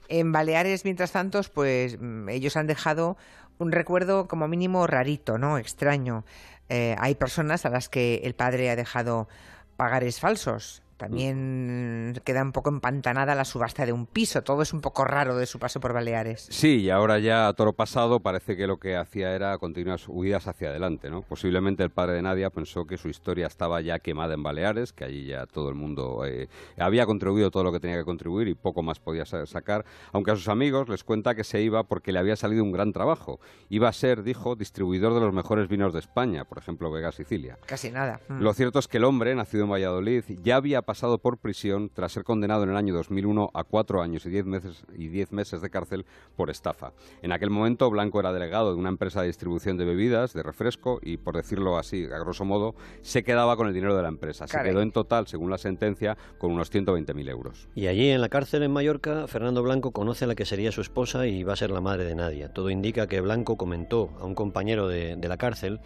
En 0.09 0.33
Baleares, 0.33 0.85
mientras 0.85 1.13
tanto, 1.13 1.41
pues 1.55 1.99
mm, 2.01 2.29
ellos 2.29 2.57
han 2.57 2.67
dejado 2.67 3.17
un 3.59 3.73
recuerdo 3.73 4.27
como 4.27 4.49
mínimo 4.49 4.87
rarito, 4.87 5.39
¿no? 5.39 5.59
Extraño. 5.59 6.25
Eh, 6.69 6.97
hay 6.99 7.15
personas 7.15 7.67
a 7.67 7.71
las 7.71 7.89
que 7.89 8.23
el 8.25 8.35
padre 8.35 8.71
ha 8.71 8.77
dejado 8.77 9.29
pagares 9.77 10.21
falsos 10.21 10.83
también 11.01 12.13
queda 12.25 12.43
un 12.43 12.53
poco 12.53 12.69
empantanada 12.69 13.35
la 13.35 13.47
subasta 13.47 13.87
de 13.87 13.93
un 13.95 14.05
piso. 14.05 14.43
Todo 14.43 14.61
es 14.61 14.75
un 14.75 14.83
poco 14.83 15.07
raro 15.07 15.35
de 15.35 15.47
su 15.47 15.59
paso 15.59 15.81
por 15.81 15.95
Baleares. 15.95 16.47
Sí, 16.51 16.83
y 16.83 16.91
ahora 16.91 17.19
ya 17.19 17.49
a 17.49 17.55
toro 17.55 17.73
pasado 17.73 18.21
parece 18.21 18.55
que 18.55 18.67
lo 18.67 18.77
que 18.77 18.97
hacía 18.97 19.35
era 19.35 19.57
continuas 19.57 20.07
huidas 20.09 20.47
hacia 20.47 20.69
adelante. 20.69 21.09
¿no? 21.09 21.23
Posiblemente 21.23 21.83
el 21.83 21.91
padre 21.91 22.17
de 22.17 22.23
Nadia 22.23 22.51
pensó 22.51 22.85
que 22.85 22.99
su 22.99 23.09
historia 23.09 23.47
estaba 23.47 23.81
ya 23.81 23.99
quemada 23.99 24.35
en 24.35 24.43
Baleares, 24.43 24.93
que 24.93 25.05
allí 25.05 25.25
ya 25.25 25.47
todo 25.47 25.71
el 25.71 25.75
mundo 25.75 26.27
eh, 26.27 26.49
había 26.77 27.07
contribuido 27.07 27.51
todo 27.51 27.65
lo 27.65 27.73
que 27.73 27.81
tenía 27.81 27.97
que 27.97 28.05
contribuir 28.05 28.49
y 28.49 28.55
poco 28.55 28.83
más 28.83 29.01
podía 29.01 29.25
sacar. 29.25 29.87
Aunque 30.13 30.33
a 30.33 30.37
sus 30.37 30.49
amigos 30.49 30.91
les 30.91 31.03
cuenta 31.03 31.35
que 31.35 31.45
se 31.45 31.63
iba 31.63 31.85
porque 31.85 32.13
le 32.13 32.19
había 32.19 32.37
salido 32.37 32.63
un 32.63 32.73
gran 32.73 32.93
trabajo. 32.93 33.41
Iba 33.71 33.89
a 33.89 33.93
ser, 33.95 34.23
dijo, 34.23 34.55
distribuidor 34.55 35.15
de 35.15 35.21
los 35.21 35.33
mejores 35.33 35.67
vinos 35.67 35.95
de 35.95 36.01
España, 36.01 36.45
por 36.45 36.59
ejemplo, 36.59 36.91
Vega 36.93 37.11
Sicilia. 37.11 37.57
Casi 37.65 37.91
nada. 37.91 38.21
Mm. 38.29 38.43
Lo 38.43 38.53
cierto 38.53 38.79
es 38.79 38.87
que 38.87 38.99
el 38.99 39.05
hombre, 39.05 39.35
nacido 39.35 39.65
en 39.65 39.71
Valladolid, 39.71 40.25
ya 40.43 40.57
había 40.57 40.83
pasado 40.91 41.19
por 41.19 41.39
prisión 41.39 41.89
tras 41.95 42.11
ser 42.11 42.25
condenado 42.25 42.65
en 42.65 42.71
el 42.71 42.77
año 42.77 42.93
2001 42.93 43.53
a 43.55 43.63
cuatro 43.63 44.03
años 44.03 44.27
y 44.27 44.29
diez 44.29 44.45
meses, 44.45 44.83
y 44.99 45.07
diez 45.07 45.31
meses 45.31 45.61
de 45.61 45.71
cárcel 45.71 46.05
por 46.35 46.51
estafa. 46.51 46.95
En 47.23 47.31
aquel 47.31 47.49
momento, 47.49 47.89
Blanco 47.91 48.19
era 48.19 48.33
delegado 48.33 48.73
de 48.73 48.77
una 48.81 48.89
empresa 48.89 49.21
de 49.21 49.29
distribución 49.29 49.77
de 49.77 49.85
bebidas, 49.85 50.33
de 50.33 50.43
refresco, 50.43 50.99
y 51.01 51.17
por 51.17 51.37
decirlo 51.37 51.79
así, 51.79 52.07
a 52.07 52.19
grosso 52.19 52.45
modo, 52.45 52.75
se 53.03 53.23
quedaba 53.23 53.57
con 53.57 53.69
el 53.69 53.73
dinero 53.73 53.95
de 53.97 54.03
la 54.03 54.09
empresa. 54.09 54.49
Se 54.49 54.61
quedó 54.65 54.83
en 54.83 54.91
total, 54.91 55.29
según 55.29 55.49
la 55.49 55.59
sentencia, 55.59 56.19
con 56.39 56.51
unos 56.51 56.73
120.000 56.75 57.31
euros. 57.31 57.69
Y 57.77 57.87
allí, 57.87 58.11
en 58.11 58.21
la 58.21 58.29
cárcel 58.29 58.65
en 58.65 58.73
Mallorca, 58.73 59.29
Fernando 59.29 59.63
Blanco 59.63 59.93
conoce 59.93 60.25
a 60.25 60.27
la 60.27 60.35
que 60.35 60.45
sería 60.45 60.73
su 60.73 60.81
esposa 60.81 61.25
y 61.29 61.45
va 61.45 61.53
a 61.53 61.57
ser 61.57 61.71
la 61.71 61.81
madre 61.81 62.03
de 62.03 62.17
Nadia. 62.17 62.53
Todo 62.53 62.69
indica 62.69 63.07
que 63.07 63.21
Blanco 63.21 63.57
comentó 63.57 64.11
a 64.21 64.25
un 64.25 64.35
compañero 64.35 64.89
de, 64.89 65.15
de 65.15 65.29
la 65.29 65.37
cárcel 65.37 65.79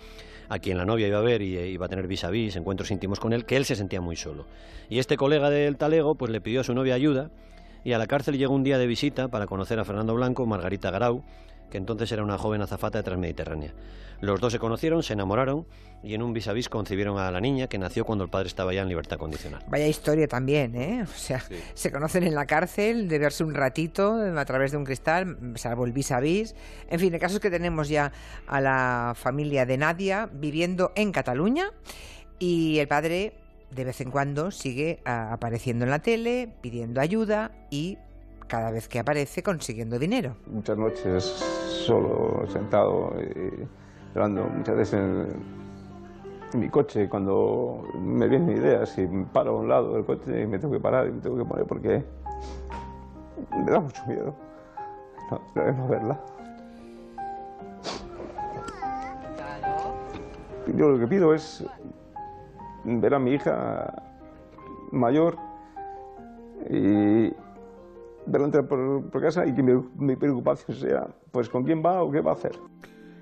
a 0.49 0.59
quien 0.59 0.79
la 0.79 0.85
novia 0.85 1.09
iba 1.09 1.19
a 1.19 1.23
ver 1.23 1.43
y 1.43 1.57
eh, 1.57 1.69
iba 1.69 1.87
a 1.87 1.89
tener 1.89 2.07
vis 2.07 2.25
a 2.25 2.31
vis, 2.31 2.57
encuentros 2.57 2.91
íntimos 2.91 3.21
con 3.21 3.33
él, 3.33 3.45
que 3.45 3.57
él 3.57 3.65
se 3.65 3.77
sentía 3.77 4.01
muy 4.01 4.17
solo. 4.17 4.47
Y 4.89 4.99
este 4.99 5.17
colega 5.17 5.51
del 5.51 5.77
talego 5.77 6.15
pues 6.15 6.31
le 6.31 6.41
pidió 6.41 6.61
a 6.61 6.65
su 6.65 6.75
novia 6.75 6.95
ayuda 6.95 7.31
y 7.85 7.93
a 7.93 7.99
la 7.99 8.07
cárcel 8.07 8.39
llegó 8.39 8.55
un 8.55 8.65
día 8.65 8.79
de 8.79 8.87
visita 8.87 9.29
para 9.29 9.47
conocer 9.47 9.79
a 9.79 9.85
Fernando 9.85 10.15
Blanco, 10.15 10.47
Margarita 10.47 10.91
Garau, 10.91 11.23
que 11.71 11.79
entonces 11.79 12.11
era 12.13 12.23
una 12.23 12.39
joven 12.39 12.63
azafata 12.63 12.99
de 12.99 13.05
Transmediterránea. 13.05 13.75
Los 14.21 14.41
dos 14.41 14.53
se 14.53 14.59
conocieron, 14.59 15.03
se 15.03 15.13
enamoraron 15.13 15.67
y 16.03 16.15
en 16.15 16.23
un 16.23 16.33
vis 16.33 16.49
a 16.49 16.53
vis 16.53 16.69
concibieron 16.69 17.19
a 17.19 17.31
la 17.31 17.41
niña 17.41 17.67
que 17.67 17.79
nació 17.79 18.05
cuando 18.05 18.25
el 18.25 18.31
padre 18.31 18.49
estaba 18.49 18.73
ya 18.73 18.83
en 18.83 18.89
libertad 18.89 19.19
condicional. 19.19 19.63
Vaya 19.69 19.87
historia 19.87 20.27
también, 20.29 20.75
¿eh? 20.77 21.03
O 21.03 21.07
sea, 21.07 21.43
se 21.75 21.91
conocen 21.91 22.25
en 22.25 22.35
la 22.35 22.47
cárcel, 22.47 23.09
de 23.09 23.19
verse 23.19 23.45
un 23.45 23.55
ratito 23.55 24.15
a 24.15 24.45
través 24.45 24.73
de 24.73 24.79
un 24.79 24.85
cristal, 24.85 25.37
salvo 25.57 25.85
el 25.85 25.93
vis 25.93 26.13
a 26.13 26.21
vis. 26.21 26.55
En 26.89 27.01
fin, 27.01 27.13
el 27.13 27.21
caso 27.21 27.37
es 27.37 27.41
que 27.41 27.51
tenemos 27.51 27.89
ya 27.89 28.13
a 28.47 28.61
la 28.61 29.13
familia 29.15 29.67
de 29.67 29.79
Nadia 29.79 30.29
viviendo 30.33 30.93
en 30.95 31.13
Cataluña 31.13 31.71
y 32.39 32.79
el 32.79 32.89
padre 32.89 33.35
de 33.71 33.85
vez 33.85 34.01
en 34.01 34.11
cuando 34.11 34.51
sigue 34.51 35.01
ah, 35.05 35.33
apareciendo 35.33 35.85
en 35.85 35.91
la 35.91 36.01
tele, 36.01 36.49
pidiendo 36.61 37.01
ayuda 37.01 37.51
y 37.71 37.99
cada 38.47 38.71
vez 38.71 38.89
que 38.89 38.99
aparece 38.99 39.43
consiguiendo 39.43 39.99
dinero. 39.99 40.37
Muchas 40.47 40.77
noches 40.77 41.25
solo, 41.25 42.45
sentado, 42.49 43.13
y 43.21 43.69
muchas 44.57 44.77
veces 44.77 44.95
en, 44.95 45.65
mi 46.55 46.69
coche 46.69 47.09
cuando 47.09 47.83
me 47.99 48.29
vienen 48.29 48.57
ideas 48.57 48.97
y 48.97 49.07
paro 49.33 49.57
a 49.57 49.61
un 49.61 49.69
lado 49.69 49.95
del 49.95 50.05
coche 50.05 50.43
y 50.43 50.47
me 50.47 50.59
tengo 50.59 50.75
que 50.75 50.81
parar 50.81 51.09
y 51.09 51.13
me 51.13 51.21
tengo 51.21 51.37
que 51.37 51.45
poner 51.45 51.67
porque 51.67 52.05
me 53.65 53.73
da 53.73 53.81
mucho 53.81 54.07
miedo 54.07 54.35
no, 55.31 55.73
no 55.73 55.89
verla. 55.89 56.21
Yo 60.77 60.89
lo 60.91 60.99
que 60.99 61.07
pido 61.07 61.35
es 61.35 61.65
ver 62.85 63.15
a 63.15 63.19
mi 63.19 63.33
hija 63.33 64.03
mayor 64.91 65.37
y 66.71 67.33
verla 68.27 68.47
entrar 68.47 68.67
por, 68.67 69.21
casa 69.21 69.47
y 69.47 69.55
que 69.55 69.63
mi, 69.63 70.17
preocupación 70.17 70.77
sea, 70.77 71.07
pues, 71.31 71.49
con 71.49 71.65
quién 71.65 71.83
va 71.85 72.03
o 72.03 72.11
qué 72.11 72.21
va 72.21 72.33
a 72.33 72.35
hacer. 72.35 72.53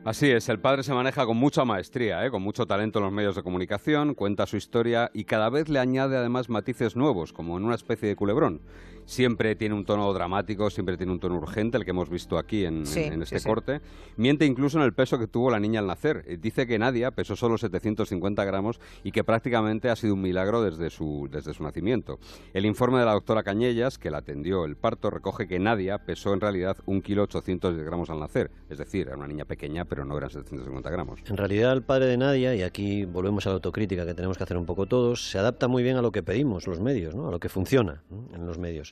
Así 0.05 0.29
es, 0.29 0.49
el 0.49 0.59
padre 0.59 0.83
se 0.83 0.93
maneja 0.93 1.25
con 1.25 1.37
mucha 1.37 1.65
maestría, 1.65 2.27
¿eh? 2.27 2.31
con 2.31 2.43
mucho 2.43 2.67
talento 2.67 2.99
en 2.99 3.05
los 3.05 3.13
medios 3.13 3.37
de 3.37 3.45
comunicación, 3.45 4.15
cuenta 4.15 4.47
su 4.47 4.57
historia 4.57 5.13
y 5.15 5.25
cada 5.25 5.49
vez 5.49 5.69
le 5.69 5.79
añade 5.79 6.17
además 6.17 6.49
matices 6.49 6.97
nuevos, 6.97 7.33
como 7.33 7.57
en 7.57 7.65
una 7.65 7.77
especie 7.77 8.09
de 8.09 8.17
culebrón 8.17 8.63
siempre 9.07 9.57
tiene 9.57 9.75
un 9.75 9.85
tono 9.85 10.13
dramático, 10.13 10.71
siempre 10.71 10.97
tiene 10.97 11.13
un 11.13 11.21
tono 11.21 11.37
urgente, 11.37 11.77
el 11.79 11.85
que 11.85 11.91
hemos 11.91 12.09
visto 12.09 12.39
aquí 12.39 12.65
en, 12.65 12.83
este 12.83 13.41
corte. 13.41 13.81
Miente 14.17 14.47
incluso 14.47 14.79
en 14.79 14.85
el 14.85 14.93
peso 14.93 15.19
que 15.19 15.27
tuvo 15.27 15.51
la 15.51 15.61
niña 15.61 15.81
al 15.81 15.87
nacer. 15.87 16.25
Eh, 16.27 16.39
dice 16.41 16.67
que 16.67 16.79
Nadia 16.79 17.11
pesó 17.11 17.37
solo 17.37 17.59
750 17.59 18.45
gramos 18.45 18.81
y 19.05 19.13
que 19.13 19.25
prácticamente 19.25 19.91
ha 19.91 19.97
sido 19.97 20.15
un 20.15 20.23
milagro 20.23 20.63
desde 20.63 20.91
su, 20.91 21.29
desde 21.31 21.55
su 21.55 21.63
nacimiento. 21.63 22.19
El 22.53 22.67
informe 22.67 22.99
de 22.99 23.07
la 23.07 23.13
doctora 23.13 23.43
Cañellas, 23.43 23.99
que 23.99 24.11
la 24.11 24.19
atendió 24.19 24.65
el 24.65 24.77
parto, 24.77 25.11
recoge 25.11 25.47
que 25.47 25.59
Nadia 25.59 25.99
pesó 25.99 26.33
en 26.35 26.41
realidad 26.41 26.77
un 26.87 27.03
kilo 27.03 27.23
800 27.25 27.77
gramos 27.79 28.11
al 28.11 28.21
nacer. 28.21 28.51
Es 28.69 28.79
decir, 28.79 29.09
era 29.09 29.17
una 29.17 29.27
niña 29.27 29.45
pequeña, 29.45 29.85
pero 29.85 30.05
no 30.05 30.17
eran 30.17 30.31
750 30.31 30.91
gramos. 30.91 31.21
En 31.27 31.37
realidad, 31.37 31.73
el 31.73 31.83
padre 31.83 32.07
de 32.07 32.17
Nadia, 32.17 32.55
y 32.55 32.63
aquí 32.63 33.05
volvemos 33.05 33.47
a 33.47 33.51
la 33.51 33.55
autocrítica 33.55 34.07
que 34.07 34.15
tenemos 34.15 34.37
que 34.37 34.45
hacer 34.45 34.57
un 34.57 34.67
poco 34.67 34.87
todos, 34.87 35.31
se 35.31 35.39
adapta 35.39 35.69
muy 35.69 35.83
bien 35.83 35.97
a 35.97 36.03
lo 36.03 36.13
que 36.13 36.23
pedimos 36.23 36.67
los 36.67 36.81
medios, 36.81 37.15
¿no? 37.15 37.29
a 37.29 37.31
lo 37.31 37.41
que 37.41 37.49
funciona 37.49 38.03
en 38.35 38.47
los 38.47 38.59
medios. 38.59 38.92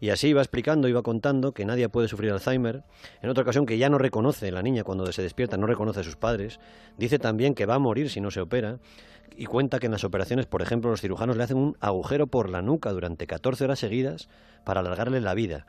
Y 0.00 0.08
así 0.08 0.28
iba 0.28 0.40
explicando, 0.40 0.88
iba 0.88 1.02
contando 1.02 1.52
que 1.52 1.66
nadie 1.66 1.88
puede 1.90 2.08
sufrir 2.08 2.32
Alzheimer. 2.32 2.82
En 3.20 3.28
otra 3.28 3.42
ocasión 3.42 3.66
que 3.66 3.76
ya 3.76 3.90
no 3.90 3.98
reconoce 3.98 4.50
la 4.50 4.62
niña 4.62 4.82
cuando 4.82 5.10
se 5.12 5.22
despierta, 5.22 5.58
no 5.58 5.66
reconoce 5.66 6.00
a 6.00 6.04
sus 6.04 6.16
padres. 6.16 6.58
Dice 6.96 7.18
también 7.18 7.54
que 7.54 7.66
va 7.66 7.74
a 7.74 7.78
morir 7.78 8.08
si 8.08 8.20
no 8.20 8.30
se 8.30 8.40
opera. 8.40 8.78
Y 9.36 9.46
cuenta 9.46 9.78
que 9.78 9.86
en 9.86 9.92
las 9.92 10.04
operaciones, 10.04 10.46
por 10.46 10.62
ejemplo, 10.62 10.90
los 10.90 11.00
cirujanos 11.00 11.36
le 11.36 11.44
hacen 11.44 11.56
un 11.56 11.76
agujero 11.80 12.26
por 12.26 12.48
la 12.48 12.62
nuca 12.62 12.90
durante 12.90 13.26
14 13.26 13.64
horas 13.64 13.78
seguidas 13.78 14.28
para 14.64 14.80
alargarle 14.80 15.20
la 15.20 15.34
vida. 15.34 15.66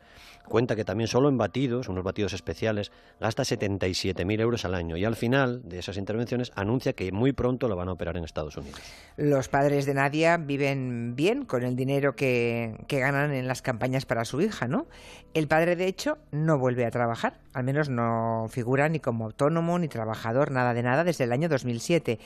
Cuenta 0.47 0.75
que 0.75 0.83
también 0.83 1.07
solo 1.07 1.29
en 1.29 1.37
batidos, 1.37 1.87
unos 1.87 2.03
batidos 2.03 2.33
especiales, 2.33 2.91
gasta 3.19 3.43
77.000 3.43 4.41
euros 4.41 4.65
al 4.65 4.75
año. 4.75 4.97
Y 4.97 5.05
al 5.05 5.15
final 5.15 5.61
de 5.63 5.79
esas 5.79 5.97
intervenciones 5.97 6.51
anuncia 6.55 6.93
que 6.93 7.11
muy 7.11 7.31
pronto 7.31 7.67
lo 7.67 7.75
van 7.75 7.89
a 7.89 7.93
operar 7.93 8.17
en 8.17 8.23
Estados 8.23 8.57
Unidos. 8.57 8.81
Los 9.17 9.47
padres 9.47 9.85
de 9.85 9.93
Nadia 9.93 10.37
viven 10.37 11.15
bien 11.15 11.45
con 11.45 11.63
el 11.63 11.75
dinero 11.75 12.15
que, 12.15 12.75
que 12.87 12.99
ganan 12.99 13.33
en 13.33 13.47
las 13.47 13.61
campañas 13.61 14.05
para 14.05 14.20
su 14.25 14.41
hija, 14.41 14.67
¿no? 14.67 14.87
El 15.33 15.47
padre, 15.47 15.75
de 15.75 15.87
hecho, 15.87 16.17
no 16.31 16.57
vuelve 16.57 16.85
a 16.85 16.91
trabajar, 16.91 17.39
al 17.53 17.63
menos 17.63 17.89
no 17.89 18.47
figura 18.49 18.89
ni 18.89 18.99
como 18.99 19.25
autónomo 19.25 19.79
ni 19.79 19.87
trabajador, 19.87 20.51
nada 20.51 20.73
de 20.73 20.83
nada, 20.83 21.03
desde 21.03 21.23
el 21.23 21.31
año 21.31 21.49
2007. 21.49 22.19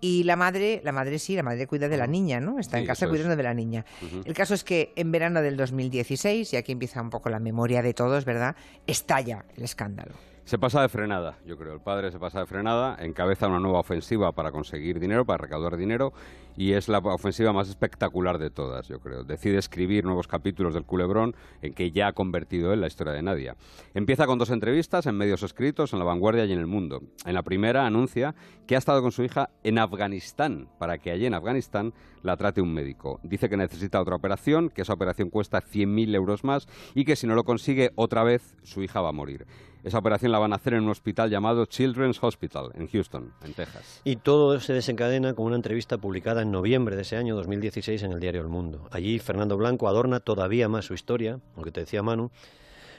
Y 0.00 0.24
la 0.24 0.36
madre, 0.36 0.80
la 0.84 0.92
madre 0.92 1.18
sí, 1.18 1.34
la 1.36 1.42
madre 1.42 1.66
cuida 1.66 1.88
de 1.88 1.96
la 1.96 2.06
niña, 2.06 2.40
¿no? 2.40 2.58
Está 2.58 2.78
en 2.78 2.86
casa 2.86 3.06
es. 3.06 3.10
cuidando 3.10 3.36
de 3.36 3.42
la 3.42 3.54
niña. 3.54 3.84
El 4.24 4.34
caso 4.34 4.54
es 4.54 4.64
que 4.64 4.92
en 4.96 5.12
verano 5.12 5.42
del 5.42 5.56
2016, 5.56 6.52
y 6.52 6.56
aquí 6.56 6.72
empieza 6.72 7.00
un 7.02 7.10
poco 7.10 7.30
la 7.30 7.40
memoria 7.40 7.82
de 7.82 7.94
todos, 7.94 8.24
¿verdad? 8.24 8.56
Estalla 8.86 9.44
el 9.56 9.64
escándalo. 9.64 10.31
Se 10.44 10.58
pasa 10.58 10.82
de 10.82 10.88
frenada, 10.88 11.38
yo 11.46 11.56
creo. 11.56 11.72
El 11.72 11.80
padre 11.80 12.10
se 12.10 12.18
pasa 12.18 12.40
de 12.40 12.46
frenada, 12.46 12.96
encabeza 12.98 13.46
una 13.46 13.60
nueva 13.60 13.78
ofensiva 13.78 14.32
para 14.32 14.50
conseguir 14.50 14.98
dinero, 14.98 15.24
para 15.24 15.38
recaudar 15.38 15.76
dinero, 15.76 16.12
y 16.56 16.72
es 16.72 16.88
la 16.88 16.98
ofensiva 16.98 17.52
más 17.52 17.68
espectacular 17.68 18.38
de 18.38 18.50
todas, 18.50 18.88
yo 18.88 18.98
creo. 18.98 19.22
Decide 19.22 19.58
escribir 19.58 20.04
nuevos 20.04 20.26
capítulos 20.26 20.74
del 20.74 20.84
culebrón 20.84 21.36
en 21.62 21.72
que 21.72 21.92
ya 21.92 22.08
ha 22.08 22.12
convertido 22.12 22.72
él 22.72 22.80
la 22.80 22.88
historia 22.88 23.12
de 23.12 23.22
Nadia. 23.22 23.56
Empieza 23.94 24.26
con 24.26 24.38
dos 24.38 24.50
entrevistas 24.50 25.06
en 25.06 25.16
medios 25.16 25.44
escritos, 25.44 25.92
en 25.92 26.00
La 26.00 26.04
Vanguardia 26.04 26.44
y 26.44 26.52
en 26.52 26.58
El 26.58 26.66
Mundo. 26.66 27.02
En 27.24 27.34
la 27.34 27.44
primera 27.44 27.86
anuncia 27.86 28.34
que 28.66 28.74
ha 28.74 28.78
estado 28.78 29.00
con 29.00 29.12
su 29.12 29.22
hija 29.22 29.50
en 29.62 29.78
Afganistán, 29.78 30.68
para 30.78 30.98
que 30.98 31.12
allí 31.12 31.24
en 31.24 31.34
Afganistán 31.34 31.94
la 32.22 32.36
trate 32.36 32.60
un 32.60 32.74
médico. 32.74 33.20
Dice 33.22 33.48
que 33.48 33.56
necesita 33.56 34.00
otra 34.00 34.16
operación, 34.16 34.70
que 34.70 34.82
esa 34.82 34.92
operación 34.92 35.30
cuesta 35.30 35.62
100.000 35.62 36.14
euros 36.16 36.44
más 36.44 36.66
y 36.94 37.04
que 37.04 37.16
si 37.16 37.26
no 37.26 37.36
lo 37.36 37.44
consigue 37.44 37.92
otra 37.94 38.24
vez 38.24 38.56
su 38.64 38.82
hija 38.82 39.00
va 39.00 39.10
a 39.10 39.12
morir. 39.12 39.46
Esa 39.84 39.98
operación 39.98 40.30
la 40.30 40.38
van 40.38 40.52
a 40.52 40.56
hacer 40.56 40.74
en 40.74 40.84
un 40.84 40.90
hospital 40.90 41.28
llamado 41.28 41.66
Children's 41.66 42.22
Hospital, 42.22 42.70
en 42.74 42.86
Houston, 42.86 43.32
en 43.44 43.52
Texas. 43.52 44.00
Y 44.04 44.16
todo 44.16 44.60
se 44.60 44.72
desencadena 44.72 45.34
con 45.34 45.46
una 45.46 45.56
entrevista 45.56 45.98
publicada 45.98 46.42
en 46.42 46.52
noviembre 46.52 46.94
de 46.94 47.02
ese 47.02 47.16
año 47.16 47.34
2016 47.34 48.02
en 48.04 48.12
el 48.12 48.20
diario 48.20 48.42
El 48.42 48.48
Mundo. 48.48 48.86
Allí 48.92 49.18
Fernando 49.18 49.56
Blanco 49.56 49.88
adorna 49.88 50.20
todavía 50.20 50.68
más 50.68 50.84
su 50.84 50.94
historia, 50.94 51.40
aunque 51.56 51.72
te 51.72 51.80
decía 51.80 52.02
Manu. 52.02 52.30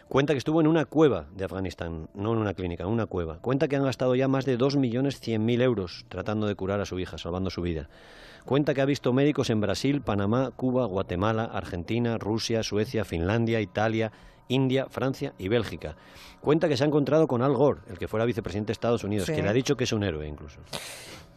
Cuenta 0.10 0.34
que 0.34 0.38
estuvo 0.38 0.60
en 0.60 0.68
una 0.68 0.84
cueva 0.84 1.28
de 1.34 1.46
Afganistán, 1.46 2.10
no 2.14 2.34
en 2.34 2.40
una 2.40 2.54
clínica, 2.54 2.84
en 2.84 2.90
una 2.90 3.06
cueva. 3.06 3.40
Cuenta 3.40 3.70
que 3.70 3.78
han 3.78 3.86
gastado 3.86 4.14
ya 4.16 4.28
más 4.28 4.46
de 4.46 4.60
2.100.000 4.60 5.62
euros 5.62 6.06
tratando 6.10 6.48
de 6.48 6.56
curar 6.56 6.82
a 6.82 6.86
su 6.86 7.00
hija, 7.00 7.18
salvando 7.18 7.50
su 7.50 7.62
vida. 7.62 7.90
Cuenta 8.44 8.74
que 8.74 8.82
ha 8.82 8.86
visto 8.86 9.14
médicos 9.14 9.50
en 9.50 9.62
Brasil, 9.62 10.02
Panamá, 10.02 10.52
Cuba, 10.52 10.86
Guatemala, 10.86 11.46
Argentina, 11.46 12.18
Rusia, 12.18 12.62
Suecia, 12.62 13.06
Finlandia, 13.06 13.62
Italia, 13.62 14.12
India, 14.48 14.88
Francia 14.90 15.34
y 15.38 15.48
Bélgica. 15.48 15.96
Cuenta 16.42 16.68
que 16.68 16.76
se 16.78 16.84
ha 16.84 16.88
encontrado 16.88 17.28
con 17.28 17.42
Al 17.42 17.54
Gore, 17.54 17.82
el 17.90 17.98
que 17.98 18.08
fuera 18.08 18.26
vicepresidente 18.26 18.68
de 18.68 18.74
Estados 18.74 19.04
Unidos, 19.04 19.28
Sí. 19.28 19.34
que 19.34 19.42
le 19.42 19.50
ha 19.50 19.54
dicho 19.54 19.76
que 19.76 19.86
es 19.86 19.94
un 19.94 20.04
héroe 20.04 20.28
incluso. 20.28 20.60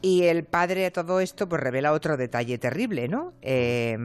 Y 0.03 0.25
el 0.25 0.45
padre 0.45 0.87
a 0.87 0.91
todo 0.93 1.21
esto 1.21 1.49
pues 1.49 1.63
revela 1.63 1.93
otro 1.93 2.17
detalle 2.17 2.59
terrible, 2.59 3.09
¿no? 3.09 3.33
Eh, 3.43 3.97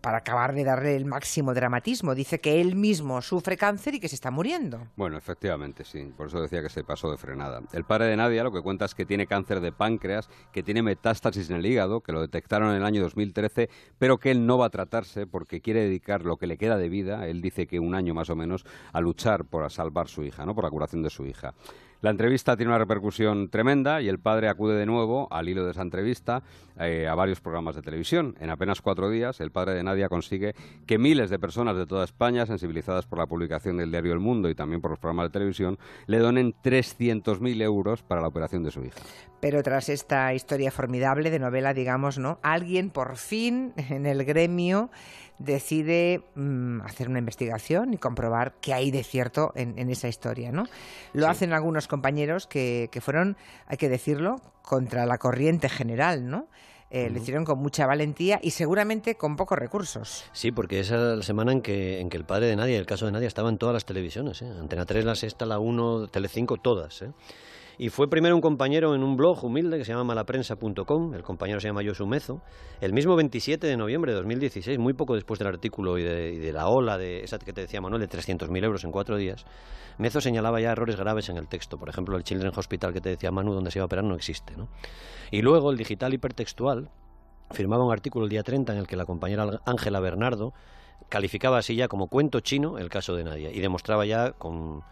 para 0.00 0.18
acabar 0.18 0.54
de 0.54 0.64
darle 0.64 0.96
el 0.96 1.06
máximo 1.06 1.54
dramatismo. 1.54 2.14
Dice 2.14 2.38
que 2.38 2.60
él 2.60 2.76
mismo 2.76 3.22
sufre 3.22 3.56
cáncer 3.56 3.94
y 3.94 4.00
que 4.00 4.08
se 4.08 4.14
está 4.14 4.30
muriendo. 4.30 4.86
Bueno, 4.96 5.16
efectivamente, 5.16 5.84
sí. 5.84 6.12
Por 6.16 6.28
eso 6.28 6.40
decía 6.40 6.62
que 6.62 6.68
se 6.68 6.84
pasó 6.84 7.10
de 7.10 7.16
frenada. 7.16 7.62
El 7.72 7.84
padre 7.84 8.06
de 8.06 8.16
Nadia 8.16 8.44
lo 8.44 8.52
que 8.52 8.60
cuenta 8.60 8.84
es 8.84 8.94
que 8.94 9.06
tiene 9.06 9.26
cáncer 9.26 9.60
de 9.60 9.72
páncreas, 9.72 10.28
que 10.52 10.62
tiene 10.62 10.82
metástasis 10.82 11.48
en 11.50 11.56
el 11.56 11.66
hígado, 11.66 12.02
que 12.02 12.12
lo 12.12 12.20
detectaron 12.20 12.70
en 12.70 12.76
el 12.76 12.84
año 12.84 13.02
2013, 13.02 13.70
pero 13.98 14.18
que 14.18 14.30
él 14.30 14.46
no 14.46 14.58
va 14.58 14.66
a 14.66 14.70
tratarse 14.70 15.26
porque 15.26 15.60
quiere 15.60 15.80
dedicar 15.80 16.24
lo 16.24 16.36
que 16.36 16.46
le 16.46 16.58
queda 16.58 16.76
de 16.76 16.88
vida, 16.88 17.26
él 17.26 17.40
dice 17.40 17.66
que 17.66 17.80
un 17.80 17.94
año 17.94 18.14
más 18.14 18.30
o 18.30 18.36
menos, 18.36 18.64
a 18.92 19.00
luchar 19.00 19.44
por 19.44 19.70
salvar 19.70 20.08
su 20.08 20.22
hija, 20.22 20.44
¿no? 20.44 20.54
por 20.54 20.64
la 20.64 20.70
curación 20.70 21.02
de 21.02 21.10
su 21.10 21.26
hija. 21.26 21.54
La 22.04 22.10
entrevista 22.10 22.54
tiene 22.54 22.68
una 22.68 22.78
repercusión 22.78 23.48
tremenda 23.48 24.02
y 24.02 24.10
el 24.10 24.18
padre 24.18 24.50
acude 24.50 24.76
de 24.76 24.84
nuevo 24.84 25.26
al 25.30 25.48
hilo 25.48 25.64
de 25.64 25.70
esa 25.70 25.80
entrevista 25.80 26.42
eh, 26.78 27.08
a 27.08 27.14
varios 27.14 27.40
programas 27.40 27.76
de 27.76 27.80
televisión. 27.80 28.36
En 28.40 28.50
apenas 28.50 28.82
cuatro 28.82 29.08
días, 29.08 29.40
el 29.40 29.50
padre 29.50 29.72
de 29.72 29.82
Nadia 29.82 30.10
consigue 30.10 30.54
que 30.86 30.98
miles 30.98 31.30
de 31.30 31.38
personas 31.38 31.78
de 31.78 31.86
toda 31.86 32.04
España, 32.04 32.44
sensibilizadas 32.44 33.06
por 33.06 33.20
la 33.20 33.26
publicación 33.26 33.78
del 33.78 33.90
diario 33.90 34.12
El 34.12 34.20
Mundo 34.20 34.50
y 34.50 34.54
también 34.54 34.82
por 34.82 34.90
los 34.90 35.00
programas 35.00 35.28
de 35.28 35.30
televisión, 35.30 35.78
le 36.06 36.18
donen 36.18 36.52
300.000 36.62 37.62
euros 37.62 38.02
para 38.02 38.20
la 38.20 38.28
operación 38.28 38.64
de 38.64 38.70
su 38.70 38.84
hija. 38.84 39.00
Pero 39.40 39.62
tras 39.62 39.88
esta 39.88 40.34
historia 40.34 40.70
formidable 40.70 41.30
de 41.30 41.38
novela, 41.38 41.72
digamos, 41.72 42.18
¿no? 42.18 42.38
Alguien 42.42 42.90
por 42.90 43.16
fin 43.16 43.72
en 43.76 44.04
el 44.04 44.24
gremio 44.24 44.90
decide 45.38 46.22
mm, 46.34 46.80
hacer 46.82 47.08
una 47.08 47.18
investigación 47.18 47.94
y 47.94 47.98
comprobar 47.98 48.54
qué 48.60 48.74
hay 48.74 48.90
de 48.90 49.02
cierto 49.02 49.52
en, 49.54 49.78
en 49.78 49.90
esa 49.90 50.08
historia, 50.08 50.52
¿no? 50.52 50.66
Lo 51.12 51.28
hacen 51.28 51.52
algunos 51.52 51.88
compañeros 51.88 52.46
que, 52.46 52.88
que 52.92 53.00
fueron, 53.00 53.36
hay 53.66 53.76
que 53.76 53.88
decirlo, 53.88 54.40
contra 54.62 55.06
la 55.06 55.18
corriente 55.18 55.68
general, 55.68 56.28
¿no? 56.28 56.48
Eh, 56.90 57.10
Lo 57.10 57.18
hicieron 57.18 57.44
con 57.44 57.58
mucha 57.58 57.86
valentía 57.86 58.38
y 58.40 58.52
seguramente 58.52 59.16
con 59.16 59.34
pocos 59.34 59.58
recursos. 59.58 60.26
Sí, 60.32 60.52
porque 60.52 60.78
esa 60.78 60.94
es 61.12 61.18
la 61.18 61.22
semana 61.24 61.50
en 61.50 61.60
que, 61.60 61.98
en 61.98 62.08
que 62.08 62.16
el 62.16 62.24
padre 62.24 62.46
de 62.46 62.54
Nadia, 62.54 62.78
el 62.78 62.86
caso 62.86 63.06
de 63.06 63.10
Nadia, 63.10 63.26
estaba 63.26 63.48
en 63.48 63.58
todas 63.58 63.72
las 63.72 63.84
televisiones. 63.84 64.42
¿eh? 64.42 64.48
Antena 64.60 64.86
3, 64.86 65.04
La 65.04 65.16
Sexta, 65.16 65.44
La 65.44 65.58
1, 65.58 66.06
Telecinco, 66.06 66.56
todas. 66.56 67.02
¿eh? 67.02 67.10
Y 67.76 67.88
fue 67.88 68.08
primero 68.08 68.34
un 68.36 68.40
compañero 68.40 68.94
en 68.94 69.02
un 69.02 69.16
blog 69.16 69.44
humilde 69.44 69.78
que 69.78 69.84
se 69.84 69.92
llama 69.92 70.04
malaprensa.com, 70.04 71.14
el 71.14 71.22
compañero 71.22 71.58
se 71.60 71.68
llama 71.68 71.82
Josu 71.84 72.06
Mezo, 72.06 72.40
el 72.80 72.92
mismo 72.92 73.16
27 73.16 73.66
de 73.66 73.76
noviembre 73.76 74.12
de 74.12 74.18
2016, 74.18 74.78
muy 74.78 74.92
poco 74.92 75.14
después 75.14 75.38
del 75.38 75.48
artículo 75.48 75.98
y 75.98 76.02
de, 76.04 76.52
la 76.52 76.68
ola 76.68 76.96
de 76.96 77.24
esa 77.24 77.38
que 77.38 77.52
te 77.52 77.62
decía 77.62 77.80
Manuel, 77.80 78.00
de 78.00 78.08
300.000 78.08 78.64
euros 78.64 78.84
en 78.84 78.92
cuatro 78.92 79.16
días, 79.16 79.44
Mezo 79.98 80.20
señalaba 80.20 80.60
ya 80.60 80.70
errores 80.70 80.96
graves 80.96 81.28
en 81.28 81.36
el 81.36 81.48
texto. 81.48 81.78
Por 81.78 81.88
ejemplo, 81.88 82.16
el 82.16 82.22
Children's 82.22 82.56
Hospital 82.56 82.92
que 82.92 83.00
te 83.00 83.10
decía 83.10 83.30
Manu, 83.30 83.52
donde 83.52 83.70
se 83.70 83.78
iba 83.78 83.84
a 83.84 83.86
operar, 83.86 84.04
no 84.04 84.14
existe. 84.14 84.56
¿no? 84.56 84.68
Y 85.30 85.42
luego 85.42 85.70
el 85.70 85.76
digital 85.76 86.14
hipertextual 86.14 86.90
firmaba 87.50 87.84
un 87.84 87.92
artículo 87.92 88.24
el 88.24 88.30
día 88.30 88.42
30 88.42 88.72
en 88.72 88.78
el 88.78 88.86
que 88.86 88.96
la 88.96 89.04
compañera 89.04 89.60
Ángela 89.66 90.00
Bernardo 90.00 90.52
calificaba 91.08 91.58
así 91.58 91.76
ya 91.76 91.88
como 91.88 92.08
cuento 92.08 92.40
chino 92.40 92.78
el 92.78 92.88
caso 92.88 93.14
de 93.14 93.24
Nadia 93.24 93.50
y 93.50 93.60
demostraba 93.60 94.06
ya 94.06 94.32
con, 94.32 94.82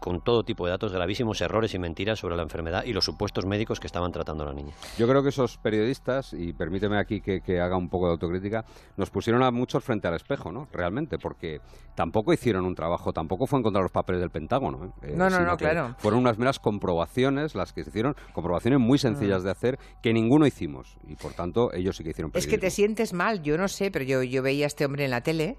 con 0.00 0.22
todo 0.22 0.44
tipo 0.44 0.64
de 0.66 0.70
datos 0.72 0.92
gravísimos 0.92 1.40
errores 1.40 1.74
y 1.74 1.78
mentiras 1.78 2.18
sobre 2.18 2.36
la 2.36 2.42
enfermedad 2.42 2.84
y 2.84 2.92
los 2.92 3.04
supuestos 3.04 3.44
médicos 3.46 3.80
que 3.80 3.86
estaban 3.86 4.12
tratando 4.12 4.44
a 4.44 4.46
la 4.46 4.54
niña. 4.54 4.72
Yo 4.98 5.06
creo 5.08 5.22
que 5.22 5.28
esos 5.30 5.58
periodistas, 5.58 6.32
y 6.32 6.52
permíteme 6.52 6.98
aquí 6.98 7.20
que, 7.20 7.40
que 7.40 7.60
haga 7.60 7.76
un 7.76 7.88
poco 7.88 8.06
de 8.06 8.12
autocrítica, 8.12 8.64
nos 8.96 9.10
pusieron 9.10 9.42
a 9.42 9.50
muchos 9.50 9.84
frente 9.84 10.08
al 10.08 10.14
espejo, 10.14 10.52
¿no? 10.52 10.68
Realmente, 10.72 11.18
porque 11.18 11.60
tampoco 11.94 12.32
hicieron 12.32 12.64
un 12.64 12.74
trabajo, 12.74 13.12
tampoco 13.12 13.46
fue 13.46 13.58
encontrar 13.58 13.82
los 13.82 13.92
papeles 13.92 14.20
del 14.20 14.30
Pentágono. 14.30 14.84
¿eh? 14.86 14.90
Eh, 15.08 15.14
No, 15.16 15.28
no, 15.30 15.40
no, 15.40 15.56
claro. 15.56 15.94
Fueron 15.98 16.20
unas 16.20 16.38
meras 16.38 16.58
comprobaciones 16.58 17.54
las 17.54 17.72
que 17.72 17.82
se 17.84 17.90
hicieron, 17.90 18.16
comprobaciones 18.32 18.80
muy 18.80 18.98
sencillas 18.98 19.42
Mm. 19.42 19.44
de 19.44 19.50
hacer, 19.50 19.78
que 20.02 20.12
ninguno 20.12 20.46
hicimos. 20.46 20.96
Y 21.08 21.16
por 21.16 21.32
tanto, 21.32 21.72
ellos 21.72 21.96
sí 21.96 22.04
que 22.04 22.10
hicieron 22.10 22.30
Es 22.34 22.46
que 22.46 22.52
te 22.52 22.56
periodismo. 22.58 22.76
sientes 22.76 23.12
mal, 23.12 23.42
yo 23.42 23.58
no 23.58 23.68
sé, 23.68 23.90
pero 23.90 24.04
yo, 24.04 24.22
yo 24.22 24.42
veía 24.42 24.66
a 24.66 24.68
este 24.68 24.84
hombre 24.86 25.04
en 25.04 25.10
la 25.10 25.20
tele 25.22 25.56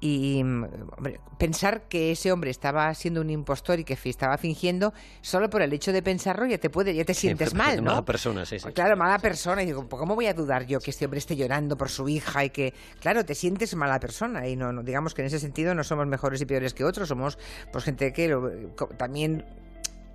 y 0.00 0.42
mm, 0.44 0.64
hombre, 0.96 1.20
pensar 1.38 1.82
que 1.88 2.12
ese 2.12 2.30
hombre 2.32 2.50
estaba 2.50 2.92
siendo 2.94 3.20
un 3.22 3.30
impostor 3.30 3.80
y 3.80 3.84
que 3.84 3.96
estaba 4.04 4.36
fingiendo, 4.36 4.92
solo 5.22 5.48
por 5.48 5.62
el 5.62 5.72
hecho 5.72 5.92
de 5.92 6.02
pensarlo 6.02 6.44
ya 6.46 6.58
te 6.58 6.68
puede, 6.70 6.94
ya 6.94 7.04
te 7.04 7.14
sientes 7.14 7.54
mal, 7.54 7.76
¿no? 7.82 7.90
Mala 7.92 8.04
persona, 8.04 8.44
sí, 8.44 8.58
sí. 8.58 8.70
Claro, 8.72 8.96
mala 8.96 9.18
persona. 9.18 9.62
Y 9.62 9.66
digo, 9.66 9.88
¿cómo 9.88 10.14
voy 10.14 10.26
a 10.26 10.34
dudar 10.34 10.66
yo 10.66 10.80
que 10.80 10.90
este 10.90 11.04
hombre 11.06 11.18
esté 11.18 11.34
llorando 11.36 11.76
por 11.76 11.88
su 11.88 12.08
hija 12.08 12.44
y 12.44 12.50
que, 12.50 12.74
claro, 13.00 13.24
te 13.24 13.34
sientes 13.34 13.74
mala 13.74 13.98
persona? 13.98 14.46
Y 14.46 14.56
no, 14.56 14.72
no 14.72 14.82
digamos 14.82 15.14
que 15.14 15.22
en 15.22 15.26
ese 15.26 15.38
sentido 15.38 15.74
no 15.74 15.82
somos 15.82 16.06
mejores 16.06 16.40
y 16.40 16.46
peores 16.46 16.74
que 16.74 16.84
otros, 16.84 17.08
somos 17.08 17.38
pues 17.72 17.84
gente 17.84 18.12
que 18.12 18.28
lo- 18.28 18.50
también 18.98 19.44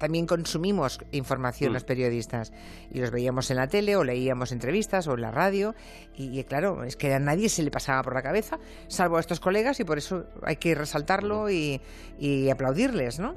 también 0.02 0.26
consumimos 0.26 1.00
información 1.12 1.72
Mm. 1.72 1.74
los 1.76 1.84
periodistas 1.84 2.52
y 2.92 3.00
los 3.00 3.12
veíamos 3.12 3.52
en 3.52 3.58
la 3.58 3.68
tele 3.68 3.96
o 3.96 4.04
leíamos 4.04 4.52
entrevistas 4.52 5.08
o 5.08 5.14
en 5.14 5.22
la 5.22 5.30
radio 5.30 5.76
y, 6.18 6.40
y, 6.40 6.44
claro, 6.44 6.84
es 6.84 6.96
que 6.96 7.14
a 7.14 7.20
nadie 7.20 7.50
se 7.50 7.62
le 7.62 7.70
pasaba 7.70 8.02
por 8.02 8.16
la 8.16 8.24
cabeza, 8.24 8.58
salvo 8.88 9.18
a 9.18 9.20
estos 9.20 9.40
colegas 9.40 9.80
y 9.80 9.84
por 9.84 10.00
eso 10.00 10.26
hay 10.42 10.56
que 10.56 10.74
resaltarlo 10.74 11.52
y, 11.52 11.80
y 12.20 12.50
aplaudirles, 12.50 13.20
¿no? 13.20 13.36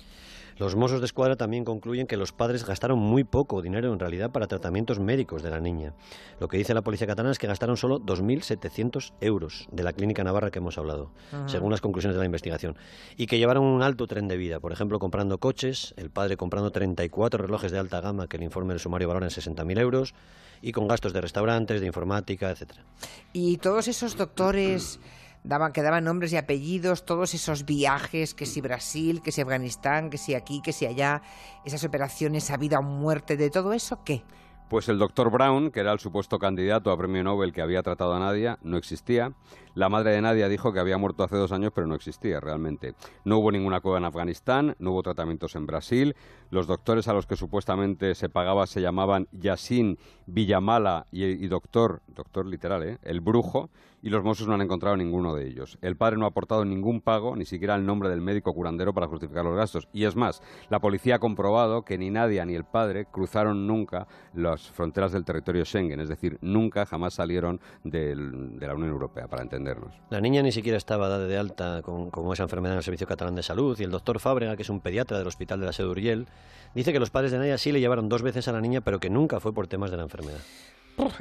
Los 0.57 0.77
Mossos 0.77 1.01
de 1.01 1.07
Escuadra 1.07 1.35
también 1.35 1.65
concluyen 1.65 2.07
que 2.07 2.17
los 2.17 2.33
padres 2.33 2.65
gastaron 2.65 2.99
muy 2.99 3.25
poco 3.25 3.61
dinero 3.61 3.93
en 3.93 3.99
realidad 3.99 4.31
para 4.31 4.47
tratamientos 4.47 5.01
médicos 5.01 5.43
de 5.43 5.51
la 5.51 5.59
niña. 5.59 5.95
Lo 6.39 6.47
que 6.47 6.59
dice 6.59 6.75
la 6.75 6.83
policía 6.83 7.09
catalana 7.09 7.33
es 7.33 7.39
que 7.39 7.49
gastaron 7.49 7.77
solo 7.77 7.99
2.700 7.99 9.15
euros 9.21 9.69
de 9.73 9.83
la 9.83 9.93
clínica 9.93 10.23
navarra 10.23 10.53
que 10.53 10.61
hemos 10.61 10.79
hablado, 10.79 11.11
según 11.47 11.73
las 11.73 11.81
conclusiones 11.81 12.15
de 12.15 12.21
la 12.21 12.27
investigación. 12.27 12.77
Y 13.17 13.27
que 13.27 13.39
llevaron 13.39 13.65
un 13.65 13.83
alto 13.83 14.07
tren 14.07 14.29
de 14.29 14.37
vida, 14.37 14.61
por 14.61 14.73
ejemplo, 14.73 15.01
comprando 15.01 15.39
coches, 15.39 15.93
el 15.97 16.11
padre 16.11 16.37
comprando 16.37 16.71
34 16.71 17.43
relojes 17.47 17.73
de 17.73 17.79
alta 17.79 18.01
gama 18.01 18.29
que 18.29 18.37
el 18.37 18.45
informe 18.45 18.75
del 18.75 18.81
sumario 18.81 19.09
valora 19.09 19.27
en 19.27 19.33
60.000 19.33 19.81
euros, 19.81 20.15
y 20.63 20.73
con 20.73 20.87
gastos 20.87 21.13
de 21.13 21.21
restaurantes, 21.21 21.81
de 21.81 21.87
informática, 21.87 22.51
etcétera. 22.51 22.85
Y 23.33 23.59
todos 23.59 23.89
esos 23.89 24.17
doctores 24.17 25.01
daban, 25.45 25.73
que 25.73 25.83
daban 25.83 26.05
nombres 26.05 26.33
y 26.33 26.37
apellidos, 26.37 27.05
todos 27.05 27.35
esos 27.35 27.65
viajes, 27.65 28.35
que 28.35 28.47
si 28.47 28.61
Brasil, 28.61 29.23
que 29.23 29.31
si 29.31 29.43
Afganistán, 29.43 30.11
que 30.11 30.19
si 30.19 30.35
aquí, 30.35 30.61
que 30.63 30.73
si 30.73 30.87
allá, 30.87 31.23
esas 31.65 31.85
operaciones 31.85 32.51
a 32.51 32.57
vida 32.57 32.79
o 32.79 32.83
muerte, 32.83 33.37
de 33.37 33.51
todo 33.51 33.73
eso, 33.75 34.03
¿qué? 34.05 34.25
Pues 34.69 34.89
el 34.89 34.99
doctor 34.99 35.31
Brown, 35.31 35.71
que 35.71 35.81
era 35.81 35.93
el 35.93 35.99
supuesto 35.99 36.39
candidato 36.39 36.91
a 36.91 36.97
premio 36.97 37.23
Nobel 37.23 37.53
que 37.53 37.61
había 37.61 37.83
tratado 37.83 38.15
a 38.15 38.19
Nadia, 38.19 38.59
no 38.63 38.79
existía. 38.79 39.33
La 39.75 39.89
madre 39.89 40.13
de 40.13 40.23
Nadia 40.23 40.49
dijo 40.49 40.73
que 40.73 40.81
había 40.81 40.97
muerto 40.97 41.23
hace 41.23 41.37
dos 41.37 41.53
años, 41.53 41.73
pero 41.75 41.87
no 41.87 41.95
existía 41.95 42.41
realmente. 42.41 42.95
No 43.25 43.39
hubo 43.39 43.53
ninguna 43.53 43.81
cueva 43.81 43.99
en 43.99 44.05
Afganistán, 44.05 44.75
no 44.79 44.93
hubo 44.93 45.03
tratamientos 45.03 45.55
en 45.57 45.67
Brasil. 45.67 46.17
Los 46.51 46.67
doctores 46.67 47.09
a 47.09 47.13
los 47.13 47.27
que 47.27 47.37
supuestamente 47.37 48.15
se 48.15 48.29
pagaba 48.29 48.67
se 48.67 48.81
llamaban 48.81 49.29
Yasin 49.33 49.99
Villamala 50.27 51.07
y, 51.11 51.47
doctor, 51.49 52.03
doctor 52.07 52.47
literal, 52.47 52.85
¿eh? 52.85 52.99
el 53.03 53.21
brujo, 53.21 53.69
y 54.01 54.11
los 54.11 54.23
Mossos 54.23 54.47
no 54.47 54.55
han 54.55 54.61
encontrado 54.61 54.97
ninguno 54.97 55.35
de 55.35 55.47
ellos. 55.47 55.79
El 55.81 55.97
padre 55.97 56.19
no 56.19 56.27
ha 56.27 56.29
aportado 56.29 56.65
ningún 56.65 57.01
pago, 57.01 57.37
ni 57.37 57.47
siquiera 57.47 57.75
el 57.75 57.87
nombre 57.87 58.11
del 58.11 58.21
médico 58.21 58.53
curandero 58.53 58.93
para 58.93 59.09
justificar 59.09 59.45
los 59.45 59.57
gastos. 59.57 59.89
Y 59.95 60.05
es 60.05 60.15
más, 60.15 60.43
la 60.69 60.79
policía 60.79 61.17
ha 61.17 61.19
comprobado 61.19 61.87
que 61.87 61.97
ni 61.97 62.11
Nadia 62.11 62.45
ni 62.45 62.55
el 62.55 62.65
padre 62.65 63.07
cruzaron 63.07 63.67
nunca 63.67 64.07
las 64.55 64.71
fronteras 64.71 65.13
del 65.13 65.25
territorio 65.25 65.65
Schengen, 65.65 66.01
es 66.01 66.09
decir, 66.09 66.39
nunca 66.41 66.87
jamás 66.87 67.15
salieron 67.15 67.61
del- 67.83 68.59
de 68.59 68.67
la 68.67 68.75
Unión 68.75 68.91
Europea, 68.91 69.27
para 69.29 69.43
entendernos. 69.43 69.95
La 70.11 70.21
niña 70.21 70.43
ni 70.43 70.53
siquiera 70.53 70.79
estaba 70.79 71.09
dada 71.09 71.27
de 71.27 71.37
alta 71.37 71.83
con, 71.83 72.11
con 72.11 72.33
esa 72.33 72.45
enfermedad 72.45 72.75
en 72.75 72.79
el 72.79 72.85
Servicio 72.85 73.07
Catalán 73.07 73.35
de 73.35 73.43
Salud 73.43 73.79
y 73.79 73.85
el 73.85 73.91
doctor 73.91 74.19
Fábrega, 74.21 74.57
que 74.57 74.63
es 74.63 74.69
un 74.71 74.81
pediatra 74.81 75.19
del 75.19 75.27
Hospital 75.27 75.61
de 75.61 75.67
la 75.67 75.73
Sede 75.73 75.89
Uriel, 75.89 76.27
dice 76.75 76.93
que 76.93 77.01
los 77.01 77.11
padres 77.11 77.33
de 77.33 77.39
Nadia 77.39 77.59
sí 77.59 77.73
le 77.73 77.81
llevaron 77.81 78.09
dos 78.09 78.23
veces 78.23 78.47
a 78.49 78.53
la 78.53 78.61
niña, 78.61 78.81
pero 78.81 79.01
que 79.01 79.11
nunca 79.11 79.41
fue 79.41 79.53
por 79.53 79.67
temas 79.67 79.91
de 79.91 79.97
la 79.97 80.05
enfermedad. 80.05 80.39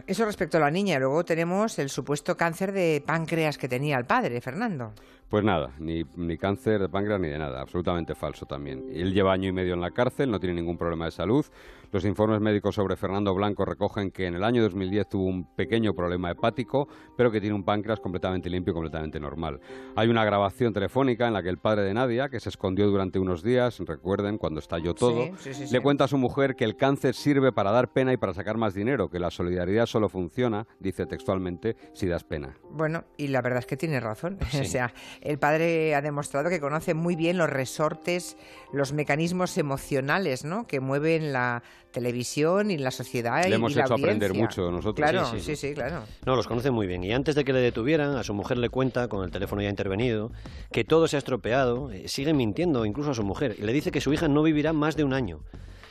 Eso 0.06 0.24
respecto 0.26 0.58
a 0.58 0.60
la 0.60 0.70
niña. 0.70 1.00
Luego 1.00 1.26
tenemos 1.26 1.80
el 1.80 1.90
supuesto 1.90 2.38
cáncer 2.38 2.74
de 2.74 3.04
páncreas 3.04 3.58
que 3.58 3.68
tenía 3.68 3.98
el 3.98 4.06
padre, 4.06 4.40
Fernando. 4.40 4.94
Pues 5.30 5.44
nada, 5.44 5.72
ni, 5.80 6.04
ni 6.16 6.38
cáncer 6.38 6.80
de 6.80 6.90
páncreas 6.90 7.20
ni 7.20 7.28
de 7.28 7.40
nada, 7.40 7.60
absolutamente 7.62 8.14
falso 8.14 8.46
también. 8.46 8.86
Él 8.94 9.14
lleva 9.14 9.34
año 9.34 9.50
y 9.50 9.52
medio 9.52 9.74
en 9.74 9.82
la 9.82 9.90
cárcel, 9.90 10.30
no 10.30 10.40
tiene 10.40 10.54
ningún 10.56 10.78
problema 10.78 11.06
de 11.06 11.12
salud. 11.12 11.44
Los 11.92 12.06
informes 12.06 12.40
médicos 12.40 12.76
sobre 12.76 12.96
Fernando 12.96 13.34
Blanco 13.34 13.66
recogen 13.66 14.12
que 14.12 14.26
en 14.28 14.36
el 14.36 14.44
año 14.44 14.62
2010 14.64 15.10
tuvo 15.10 15.26
un 15.26 15.46
pequeño 15.56 15.94
problema 15.94 16.32
hepático, 16.32 16.88
pero 17.18 17.32
que 17.32 17.40
tiene 17.40 17.56
un 17.56 17.64
páncreas 17.64 18.00
completamente 18.00 18.50
limpio 18.50 18.72
y 18.72 18.74
completamente 18.74 19.20
normal. 19.20 19.60
Hay 19.96 20.08
una 20.08 20.24
grabación 20.26 20.74
telefónica 20.74 21.28
en 21.28 21.34
la 21.34 21.42
que 21.44 21.50
el 21.50 21.58
padre 21.58 21.84
de 21.84 21.94
Nadia, 21.94 22.30
que 22.30 22.40
se 22.40 22.50
escondió 22.50 22.88
durante 22.88 23.20
unos 23.20 23.44
días, 23.44 23.80
recuerden, 23.80 24.38
cuando 24.38 24.60
estalló 24.60 24.94
todo, 24.94 25.26
Sí, 25.26 25.32
sí, 25.38 25.54
sí, 25.54 25.68
sí. 25.68 25.74
le 25.74 25.82
cuenta 25.82 26.06
a 26.06 26.08
su 26.08 26.18
mujer 26.18 26.56
que 26.56 26.64
el 26.64 26.76
cáncer 26.76 27.14
sirve 27.16 27.52
para 27.52 27.72
dar 27.72 27.92
pena 27.92 28.12
y 28.14 28.18
para 28.18 28.34
sacar 28.34 28.58
más 28.58 28.74
dinero, 28.74 29.10
que 29.10 29.20
la 29.20 29.30
solidaridad 29.32 29.86
solo 29.86 30.10
funciona, 30.10 30.66
dice 30.80 31.06
textualmente, 31.06 31.76
si 31.94 32.08
das 32.08 32.24
pena. 32.24 32.56
Bueno, 32.72 33.04
y 33.18 33.28
la 33.28 33.42
verdad 33.42 33.60
es 33.60 33.66
que 33.68 33.78
tiene 33.78 34.00
razón. 34.00 34.38
O 34.64 34.66
sea, 34.66 34.94
el 35.22 35.38
padre 35.40 35.96
ha 35.96 36.02
demostrado 36.02 36.50
que 36.50 36.60
conoce 36.60 36.94
muy 36.94 37.16
bien 37.16 37.38
los 37.38 37.50
resortes, 37.50 38.38
los 38.72 38.94
mecanismos 38.94 39.58
emocionales, 39.58 40.46
¿no? 40.46 40.66
Que 40.68 40.80
mueven 40.80 41.32
la 41.34 41.64
televisión 41.92 42.72
y 42.72 42.78
la 42.78 42.92
sociedad. 42.92 43.44
Le 43.44 43.50
y- 43.50 43.54
hemos 43.54 43.72
y 43.72 43.76
la 43.76 43.84
hecho 43.86 43.94
aprender 43.94 44.32
audiencia. 44.32 44.64
mucho 44.64 44.72
nosotros. 44.72 45.10
Claro, 45.10 45.26
Sí, 45.32 45.40
sí, 45.40 45.56
sí, 45.56 45.68
sí, 45.70 45.74
claro. 45.74 46.04
No, 46.26 46.36
los 46.36 46.48
conoce 46.48 46.72
muy 46.72 46.88
bien. 46.88 47.04
Y 47.04 47.14
antes 47.14 47.36
de 47.36 47.44
que 47.46 47.54
le 47.54 47.60
detuvieran, 47.60 48.16
a 48.18 48.24
su 48.24 48.34
mujer 48.34 48.58
le 48.58 48.70
cuenta, 48.70 49.08
con 49.08 49.24
el 49.24 49.32
teléfono 49.32 49.62
ya 49.62 49.70
intervenido, 49.70 50.32
que 50.72 50.84
todo 50.84 51.08
se 51.08 51.18
ha 51.18 51.20
estropeado, 51.20 51.92
eh, 51.92 52.08
sigue 52.08 52.34
mintiendo 52.34 52.86
incluso 52.86 53.12
a 53.12 53.14
su 53.14 53.24
mujer, 53.24 53.56
y 53.60 53.62
le 53.62 53.74
dice 53.74 53.92
que 53.92 54.02
su 54.02 54.12
hija 54.12 54.28
no 54.28 54.42
vivirá 54.44 54.74
más 54.74 54.96
de 54.96 55.04
un 55.04 55.14
año. 55.14 55.40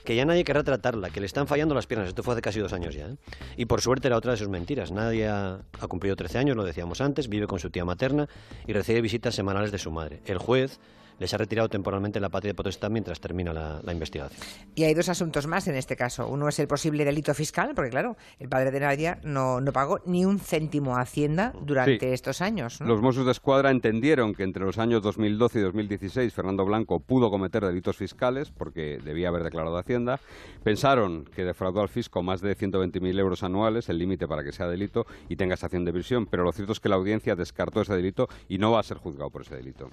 Que 0.05 0.17
ya 0.17 0.25
nadie 0.25 0.45
querrá 0.45 0.62
tratarla, 0.65 1.11
que 1.11 1.21
le 1.21 1.27
están 1.27 1.47
fallando 1.47 1.75
las 1.75 1.87
piernas. 1.87 2.09
Esto 2.09 2.23
fue 2.23 2.35
hace 2.35 2.43
casi 2.43 2.61
dos 2.61 2.73
años 2.73 2.95
ya. 2.95 3.07
¿eh? 3.07 3.17
Y 3.57 3.67
por 3.67 3.81
suerte 3.81 4.09
era 4.09 4.17
otra 4.17 4.33
de 4.33 4.38
sus 4.38 4.49
mentiras. 4.49 4.91
Nadie 4.91 5.29
ha, 5.29 5.61
cumplido 5.88 6.17
13 6.17 6.38
años, 6.38 6.57
lo 6.57 6.65
decíamos 6.65 7.01
antes, 7.01 7.29
vive 7.29 7.47
con 7.47 7.59
su 7.59 7.71
tía 7.71 7.85
materna 7.85 8.29
y 8.67 8.73
recibe 8.73 9.01
visitas 9.01 9.35
semanales 9.35 9.71
de 9.71 9.79
su 9.79 9.91
madre. 9.91 10.21
El 10.27 10.38
juez 10.38 10.81
les 11.23 11.33
ha 11.33 11.39
retirado 11.39 11.69
temporalmente 11.71 12.21
la 12.21 12.29
patria 12.29 12.51
de 12.51 12.55
potestad 12.55 12.91
mientras 12.91 13.19
termina 13.21 13.53
la, 13.55 13.81
la 13.83 13.93
investigación. 13.93 14.39
Y 14.75 14.85
hay 14.85 14.93
dos 14.93 15.09
asuntos 15.09 15.47
más 15.47 15.67
en 15.69 15.75
este 15.77 15.97
caso. 15.97 16.29
Uno 16.29 16.49
es 16.49 16.59
el 16.59 16.69
posible 16.69 17.05
delito 17.05 17.33
fiscal, 17.33 17.73
porque 17.75 17.91
claro, 17.91 18.17
el 18.39 18.49
padre 18.51 18.71
de 18.71 18.81
Nadia 18.81 19.19
no, 19.25 19.61
no 19.61 19.73
pagó 19.73 20.01
ni 20.05 20.25
un 20.27 20.39
céntimo 20.39 20.97
a 20.97 21.01
Hacienda 21.01 21.55
durante 21.63 22.09
Sí. 22.09 22.13
estos 22.13 22.41
años. 22.43 22.81
¿no? 22.81 22.87
Los 22.87 23.01
Mossos 23.01 23.25
de 23.25 23.33
Escuadra 23.33 23.71
entendieron 23.71 24.35
que 24.35 24.43
entre 24.43 24.65
los 24.65 24.79
años 24.79 25.03
2012 25.03 25.59
y 25.61 25.63
2016 25.63 26.33
Fernando 26.35 26.65
Blanco 26.65 27.01
pudo 27.01 27.31
cometer 27.31 27.65
delitos 27.65 27.97
fiscales 27.97 28.51
porque 28.51 28.99
debía 29.05 29.29
haber 29.29 29.45
declarado 29.45 29.77
a 29.77 29.81
Hacienda. 29.81 30.21
Pensaron 30.63 31.25
que 31.25 31.45
defraudó 31.45 31.81
al 31.81 31.89
fisco 31.89 32.23
más 32.23 32.41
de 32.41 32.57
120.000 32.57 33.19
euros 33.19 33.43
anuales, 33.43 33.89
el 33.89 33.99
límite 33.99 34.27
para 34.29 34.43
que 34.45 34.53
sea 34.53 34.67
delito 34.67 35.07
y 35.29 35.37
tenga 35.37 35.55
estación 35.55 35.85
de 35.85 35.93
prisión. 35.93 36.27
Pero 36.27 36.45
lo 36.45 36.53
cierto 36.53 36.73
es 36.73 36.81
que 36.81 36.89
la 36.89 36.97
audiencia 36.97 37.35
descartó 37.37 37.81
ese 37.83 37.95
delito 37.95 38.29
y 38.49 38.59
no 38.59 38.73
va 38.73 38.81
a 38.81 38.83
ser 38.83 38.99
juzgado 38.99 39.31
por 39.31 39.43
ese 39.43 39.57
delito. 39.57 39.91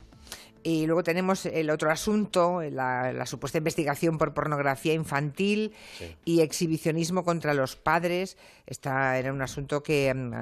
Y 0.62 0.86
luego 0.88 1.04
tenemos 1.04 1.19
el 1.46 1.70
otro 1.70 1.92
asunto, 1.92 2.62
la, 2.62 3.14
la 3.14 3.26
supuesta 3.26 3.58
investigación 3.58 4.18
por 4.18 4.34
pornografía 4.34 4.94
infantil 4.94 5.74
y 6.26 6.42
exhibicionismo 6.42 7.24
contra 7.24 7.54
los 7.54 7.76
padres. 7.76 8.38
Esta 8.66 9.18
era 9.18 9.34
un 9.34 9.42
asunto 9.42 9.82
que 9.84 10.14
mm, 10.14 10.34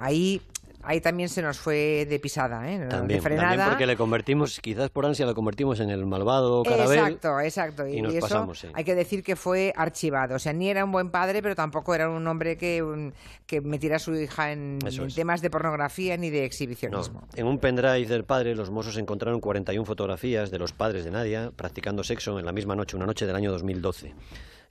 ahí, 0.00 0.42
ahí 0.86 1.00
también 1.00 1.28
se 1.28 1.42
nos 1.42 1.58
fue 1.58 2.06
de 2.08 2.18
pisada, 2.18 2.70
¿eh? 2.70 2.86
También, 2.88 3.18
de 3.18 3.22
frenada. 3.22 3.48
también 3.48 3.68
porque 3.70 3.86
le 3.86 3.96
convertimos, 3.96 4.60
quizás 4.60 4.90
por 4.90 5.06
ansia, 5.06 5.26
lo 5.26 5.34
convertimos 5.34 5.80
en 5.80 5.90
el 5.90 6.04
malvado 6.06 6.62
Carabel. 6.62 6.98
Exacto, 6.98 7.40
exacto. 7.40 7.86
y 7.88 8.02
nos 8.02 8.12
eso 8.14 8.20
pasamos, 8.22 8.58
sí. 8.60 8.68
hay 8.72 8.84
que 8.84 8.94
decir 8.94 9.22
que 9.22 9.36
fue 9.36 9.72
archivado. 9.76 10.36
O 10.36 10.38
sea, 10.38 10.52
ni 10.52 10.68
era 10.68 10.84
un 10.84 10.92
buen 10.92 11.10
padre, 11.10 11.42
pero 11.42 11.54
tampoco 11.54 11.94
era 11.94 12.08
un 12.08 12.26
hombre 12.26 12.56
que, 12.56 12.82
un- 12.82 13.12
que 13.46 13.60
metiera 13.60 13.96
a 13.96 13.98
su 13.98 14.14
hija 14.14 14.52
en, 14.52 14.78
temas 15.14 15.40
de 15.42 15.50
pornografía 15.50 16.16
ni 16.16 16.30
de 16.30 16.40
No, 16.40 16.44
exhibicionismo. 16.46 17.26
en 17.34 17.46
un 17.46 17.58
pendrive 17.58 18.06
del 18.06 18.24
padre, 18.24 18.54
los 18.54 18.70
Mossos 18.70 18.96
encontraron 18.96 19.40
41 19.40 19.84
fotografías 19.84 20.50
de 20.50 20.58
los 20.58 20.72
padres 20.72 21.04
de 21.04 21.10
Nadia 21.10 21.50
practicando 21.54 22.04
sexo 22.04 22.38
en 22.38 22.46
la 22.46 22.52
misma 22.52 22.74
noche, 22.76 22.96
una 22.96 23.06
noche 23.06 23.26
del 23.26 23.36
año 23.36 23.50
2012. 23.50 24.14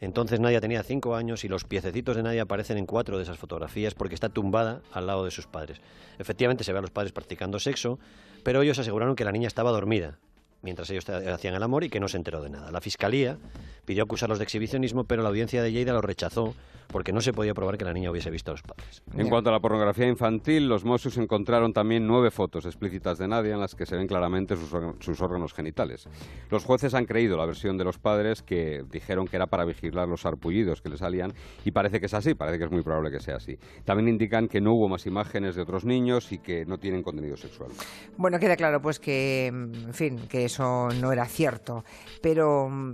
Entonces 0.04 0.42
Nadia 0.42 0.60
tenía 0.60 0.84
5 0.84 1.16
años 1.16 1.46
y 1.46 1.48
los 1.48 1.63
piececitos 1.63 2.18
de 2.18 2.24
Nadia 2.24 2.42
aparecen 2.42 2.78
en 2.78 2.86
cuatro 2.86 3.16
de 3.18 3.24
esas 3.24 3.38
fotografías 3.38 3.94
porque 3.94 4.16
está 4.16 4.28
tumbada 4.28 4.82
al 4.92 5.08
lado 5.08 5.24
de 5.24 5.32
sus 5.32 5.48
padres. 5.48 5.80
Efectivamente 6.20 6.66
se 6.66 6.74
ve 6.74 6.80
a 6.80 6.82
los 6.82 6.92
padres 6.92 7.13
practicando 7.13 7.58
sexo, 7.58 8.00
pero 8.44 8.62
ellos 8.62 8.78
aseguraron 8.80 9.16
que 9.16 9.24
la 9.24 9.32
niña 9.32 9.48
estaba 9.48 9.72
dormida 9.72 10.20
mientras 10.63 10.89
ellos 10.89 11.08
hacían 11.10 11.54
el 11.54 11.63
amor 11.63 11.84
y 11.84 11.89
que 11.89 11.99
no 11.99 12.08
se 12.08 12.17
enteró 12.17 12.41
de 12.41 12.49
nada. 12.49 12.71
La 12.71 12.82
fiscalía 12.82 13.38
pidió 13.86 14.04
acusarlos 14.04 14.39
de 14.39 14.45
exhibicionismo, 14.45 15.04
pero 15.04 15.21
la 15.21 15.30
audiencia 15.30 15.62
de 15.62 15.71
Lleida 15.71 15.93
lo 15.93 16.02
rechazó 16.02 16.56
porque 16.88 17.12
no 17.12 17.21
se 17.21 17.34
podía 17.34 17.54
probar 17.54 17.78
que 17.78 17.86
la 17.86 17.93
niña 17.93 18.12
hubiese 18.12 18.30
visto 18.30 18.52
a 18.52 18.54
los 18.54 18.62
padres. 18.62 19.02
En 19.17 19.28
cuanto 19.28 19.49
a 19.49 19.54
la 19.54 19.60
pornografía 19.60 20.08
infantil, 20.08 20.67
los 20.67 20.86
Mossos 20.86 21.17
encontraron 21.17 21.73
también 21.73 22.06
nueve 22.06 22.30
fotos 22.30 22.65
explícitas 22.65 23.17
de 23.17 23.28
Nadia 23.28 23.56
en 23.56 23.60
las 23.60 23.73
que 23.73 23.86
se 23.86 23.95
ven 23.95 24.06
claramente 24.06 24.56
sus, 24.56 24.69
sus 24.99 25.21
órganos 25.21 25.54
genitales. 25.54 26.08
Los 26.52 26.63
jueces 26.63 26.93
han 26.93 27.06
creído 27.06 27.36
la 27.36 27.45
versión 27.45 27.78
de 27.78 27.84
los 27.84 27.97
padres 27.97 28.43
que 28.43 28.84
dijeron 28.91 29.26
que 29.26 29.38
era 29.38 29.47
para 29.47 29.65
vigilar 29.65 30.08
los 30.08 30.21
sarpullidos 30.21 30.82
que 30.82 30.89
le 30.89 30.97
salían 30.97 31.34
y 31.65 31.71
parece 31.71 31.99
que 31.99 32.06
es 32.06 32.13
así, 32.13 32.36
parece 32.36 32.60
que 32.60 32.65
es 32.65 32.71
muy 32.71 32.84
probable 32.84 33.12
que 33.12 33.19
sea 33.19 33.38
así. 33.38 33.58
También 33.86 34.10
indican 34.10 34.47
que 34.47 34.62
no 34.62 34.73
hubo 34.73 34.88
más 34.88 35.08
imágenes 35.08 35.56
de 35.56 35.63
otros 35.63 35.86
niños 35.86 36.32
y 36.32 36.38
que 36.38 36.65
no 36.65 36.78
tienen 36.78 37.02
contenido 37.02 37.36
sexual. 37.38 37.71
Bueno, 38.17 38.38
queda 38.38 38.56
claro 38.56 38.82
pues 38.82 38.99
que, 38.99 39.47
en 39.47 39.93
fin, 39.93 40.28
que 40.30 40.47
eso 40.54 40.89
no 41.00 41.12
era 41.12 41.26
cierto. 41.26 41.84
Pero 42.22 42.70
mm, 42.70 42.94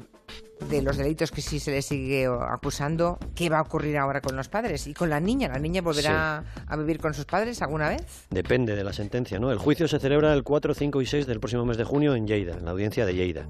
de 0.68 0.82
los 0.82 0.98
delitos 0.98 1.32
que 1.32 1.42
sí 1.42 1.60
se 1.60 1.72
le 1.72 1.82
sigue 1.82 2.28
o, 2.28 2.42
acusando, 2.42 3.18
¿qué 3.36 3.50
va 3.50 3.60
a 3.60 3.62
ocurrir 3.62 3.98
ahora 3.98 4.22
con 4.22 4.36
los 4.36 4.50
padres? 4.50 4.88
¿Y 4.88 4.94
con 4.94 5.10
la 5.10 5.20
niña? 5.20 5.48
¿La 5.48 5.60
niña 5.60 5.82
volverá 5.82 6.44
a 6.68 6.76
vivir 6.76 7.00
con 7.00 7.14
sus 7.14 7.26
padres 7.26 7.62
alguna 7.62 7.90
vez? 7.90 8.28
Depende 8.30 8.76
de 8.76 8.84
la 8.84 8.94
sentencia, 8.94 9.40
¿no? 9.40 9.52
El 9.52 9.58
juicio 9.58 9.88
se 9.88 10.00
celebra 10.00 10.34
el 10.34 10.44
4, 10.44 10.74
5 10.74 11.02
y 11.02 11.06
6 11.06 11.28
del 11.28 11.40
próximo 11.40 11.66
mes 11.66 11.78
de 11.78 11.84
junio 11.84 12.16
en 12.16 12.28
Lleida, 12.28 12.58
en 12.58 12.66
la 12.66 12.72
audiencia 12.72 13.06
de 13.06 13.16
Lleida. 13.16 13.48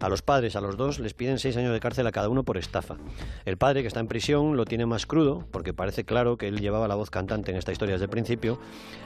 A 0.00 0.08
los 0.08 0.22
padres, 0.22 0.56
a 0.56 0.60
los 0.60 0.76
dos, 0.76 0.98
les 0.98 1.14
piden 1.14 1.38
seis 1.38 1.56
años 1.56 1.72
de 1.72 1.78
cárcel 1.78 2.06
a 2.08 2.12
cada 2.12 2.28
uno 2.28 2.42
por 2.42 2.58
estafa. 2.58 2.96
El 3.44 3.56
padre, 3.56 3.82
que 3.82 3.88
está 3.88 4.00
en 4.00 4.08
prisión, 4.08 4.56
lo 4.56 4.64
tiene 4.64 4.84
más 4.84 5.06
crudo, 5.06 5.46
porque 5.52 5.72
parece 5.72 6.04
claro 6.04 6.36
que 6.36 6.48
él 6.48 6.60
llevaba 6.60 6.88
la 6.88 6.96
voz 6.96 7.10
cantante 7.10 7.52
en 7.52 7.56
esta 7.56 7.70
historia 7.70 7.94
desde 7.94 8.06
el 8.06 8.10
principio, 8.10 8.58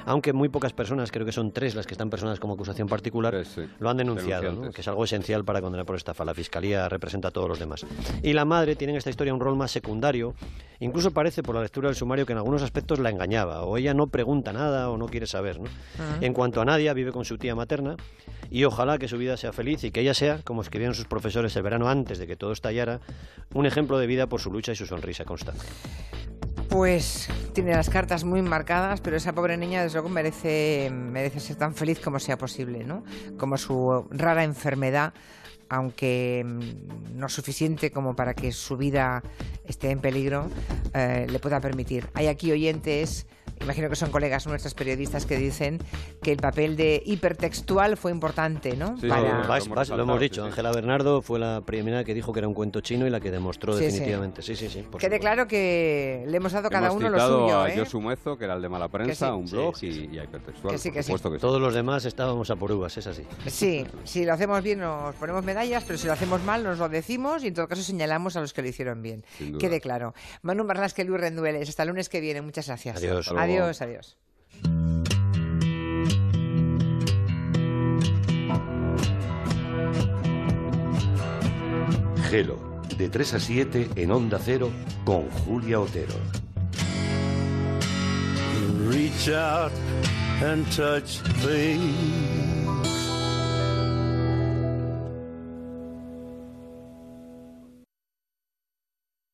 aunque 0.07 0.33
muy 0.33 0.49
pocas 0.49 0.73
personas, 0.73 1.11
creo 1.11 1.27
que 1.27 1.33
son 1.33 1.53
tres 1.53 1.75
las 1.75 1.87
que 1.87 1.93
están 1.93 2.09
personadas 2.09 2.41
como 2.41 2.55
acusación 2.55 2.89
particular, 2.89 3.45
sí. 3.45 3.69
lo 3.79 3.91
han 3.91 3.99
denunciado, 3.99 4.71
que 4.71 4.81
es 4.81 4.89
algo 4.89 5.05
esencial 5.05 5.45
para 5.45 5.61
condenar 5.61 5.85
por 5.85 5.97
estafa. 5.97 6.25
La 6.25 6.33
fiscalía 6.33 6.89
representa 6.89 7.29
a 7.29 7.31
todos 7.31 7.46
todos 7.47 7.59
los 7.59 7.59
demás. 7.59 7.87
Y 8.23 8.33
la 8.33 8.45
madre 8.45 8.77
tiene 8.77 8.93
en 8.93 8.99
esta 8.99 9.11
historia 9.11 9.33
un 9.33 9.41
rol 9.41 9.57
más 9.57 9.71
secundario, 9.71 10.35
incluso 10.81 11.13
parece 11.13 11.43
por 11.43 11.55
la 11.55 11.63
lectura 11.63 11.89
del 11.89 11.97
sumario 11.97 12.27
que 12.27 12.33
en 12.33 12.39
algunos 12.39 12.63
aspectos 12.63 12.99
la 12.99 13.11
engañaba, 13.11 13.63
o 13.63 13.77
ella 13.77 13.95
no 13.95 14.09
pregunta 14.09 14.53
nada 14.53 14.91
o 14.91 14.97
no 14.97 15.07
quiere 15.07 15.27
saber. 15.27 15.61
¿no? 15.61 15.69
En 16.21 16.33
cuanto 16.33 16.61
a 16.61 16.65
Nadia, 16.65 16.93
vive 16.93 17.13
con 17.13 17.25
su 17.25 17.39
tía 17.39 17.55
materna 17.55 17.97
y 18.51 18.65
ojalá 18.65 18.99
que 18.99 19.09
su 19.09 19.19
vida 19.19 19.37
sea 19.37 19.53
feliz 19.53 19.85
y 19.85 19.91
que 19.91 20.01
ella 20.01 20.15
sea, 20.15 20.41
como 20.43 20.63
escribieron 20.63 20.95
sus 20.95 21.07
profesores 21.07 21.55
el 21.57 21.63
verano 21.63 21.89
antes 21.89 22.19
de 22.19 22.27
que 22.27 22.37
todo 22.37 22.53
estallara, 22.53 23.01
un 23.55 23.67
ejemplo 23.67 23.99
de 23.99 24.07
vida 24.07 24.27
por 24.27 24.41
su 24.41 24.51
lucha 24.51 24.73
y 24.73 24.77
su 24.77 24.87
sonrisa 24.87 25.25
constante. 25.25 25.65
Pues 26.69 27.29
tiene 27.55 27.73
las 27.73 27.89
cartas 27.89 28.25
muy 28.25 28.43
marcadas, 28.43 29.01
pero 29.01 29.17
esa 29.17 29.33
pobre 29.33 29.57
niña 29.57 29.83
desde 29.83 29.95
luego 29.95 30.09
merece, 30.09 30.91
merece 30.93 31.41
ser 31.41 31.57
tan 31.57 31.75
feliz 31.75 32.01
como 32.01 32.19
sea 32.19 32.37
posible, 32.37 32.85
¿no? 32.85 33.05
Como 33.39 33.57
su 33.57 34.07
rara 34.11 34.45
enfermedad, 34.45 35.15
aunque 35.69 36.45
mm, 36.45 37.19
no 37.19 37.29
suficiente 37.29 37.91
como 37.91 38.17
para 38.17 38.35
que 38.35 38.53
su 38.53 38.77
vida 38.77 39.23
esté 39.67 39.91
en 39.91 40.01
peligro, 40.01 40.49
eh, 40.95 41.27
le 41.29 41.39
pueda 41.39 41.61
permitir. 41.61 42.09
Hay 42.15 42.27
aquí 42.29 42.53
oyentes 42.53 43.27
imagino 43.61 43.89
que 43.89 43.97
son 43.97 44.11
colegas 44.11 44.47
nuestros 44.47 44.75
periodistas 44.75 45.27
que 45.27 45.37
dicen 45.37 45.79
que 46.23 46.33
el 46.33 46.39
papel 46.39 46.77
de 46.77 47.03
hipertextual 47.05 47.97
fue 47.97 48.11
importante, 48.11 48.77
¿no? 48.77 48.97
Sí, 48.99 49.07
lo, 49.07 50.03
hemos 50.03 50.21
dicho. 50.21 50.45
Ángela 50.45 50.73
Bernardo 50.73 51.23
fue 51.23 51.39
la 51.39 51.63
primera 51.65 52.05
que 52.05 52.15
dijo 52.15 52.33
que 52.33 52.41
era 52.41 52.49
un 52.49 52.55
cuento 52.55 52.81
chino 52.81 53.07
y 53.07 53.11
la 53.11 53.21
que 53.21 53.31
demostró 53.31 53.77
definitivamente. 53.77 54.43
Sí, 54.43 54.57
sí, 54.57 54.69
sí. 54.69 54.85
Quede 54.99 55.19
claro 55.19 55.47
que 55.47 56.25
le 56.27 56.37
hemos 56.37 56.53
dado 56.53 56.71
cada 56.71 56.93
uno 56.93 57.09
lo 57.09 57.19
suyo. 57.19 57.61
a 57.61 57.71
¿eh? 57.71 57.79
Josu 57.79 58.01
Muezo, 58.01 58.37
que 58.37 58.45
era 58.45 58.55
el 58.55 58.63
de 58.63 58.69
Mala 58.69 58.89
Prensa, 58.89 59.35
un 59.35 59.47
blog 59.47 59.75
y, 59.83 60.19
a 60.19 60.25
hipertextual. 60.25 60.73
Que 60.75 60.79
sí, 60.79 60.91
que 60.91 61.03
sí. 61.03 61.13
Todos 61.41 61.61
los 61.61 61.75
demás 61.75 62.05
estábamos 62.05 62.51
a 62.51 62.57
por 62.57 62.73
uvas, 62.73 62.97
es 62.97 63.07
así. 63.07 63.23
Sí, 63.57 63.87
si 64.05 64.25
lo 64.25 64.35
hacemos 64.35 64.63
bien 64.63 64.81
nos 64.81 65.15
ponemos 65.15 65.43
medallas, 65.43 65.83
pero 65.85 65.99
si 65.99 66.07
lo 66.07 66.13
hacemos 66.13 66.43
mal 66.43 66.63
nos 66.63 66.79
lo 66.79 66.89
decimos 66.89 67.43
y 67.43 67.49
en 67.49 67.55
todo 67.55 67.69
caso 67.69 67.83
señalamos 67.83 68.37
a 68.37 68.41
los 68.41 68.53
que 68.53 68.61
lo 68.61 68.69
hicieron 68.69 69.03
bien. 69.03 69.25
Quede 69.59 69.81
claro. 69.81 70.15
Manu 70.43 70.67
que 70.95 71.05
Luis 71.05 71.21
Rendueles. 71.21 71.69
Hasta 71.69 71.83
el 71.85 71.89
lunes 71.89 72.09
que 72.09 72.21
viene. 72.21 72.43
Muchas 72.43 72.67
gracias. 72.67 72.97
Adiós. 72.99 73.29
Adiós, 73.29 73.46
adiós. 73.81 74.17
Gelo, 82.31 82.59
de 82.99 83.09
3 83.09 83.35
a 83.35 83.41
7 83.41 83.91
en 83.97 84.11
Onda 84.11 84.39
Cero 84.39 84.71
con 85.05 85.31
Julia 85.31 85.81
Otero. 85.81 86.15
Reach 88.89 89.29
out 89.29 89.73
and 90.43 90.67
touch 90.75 91.23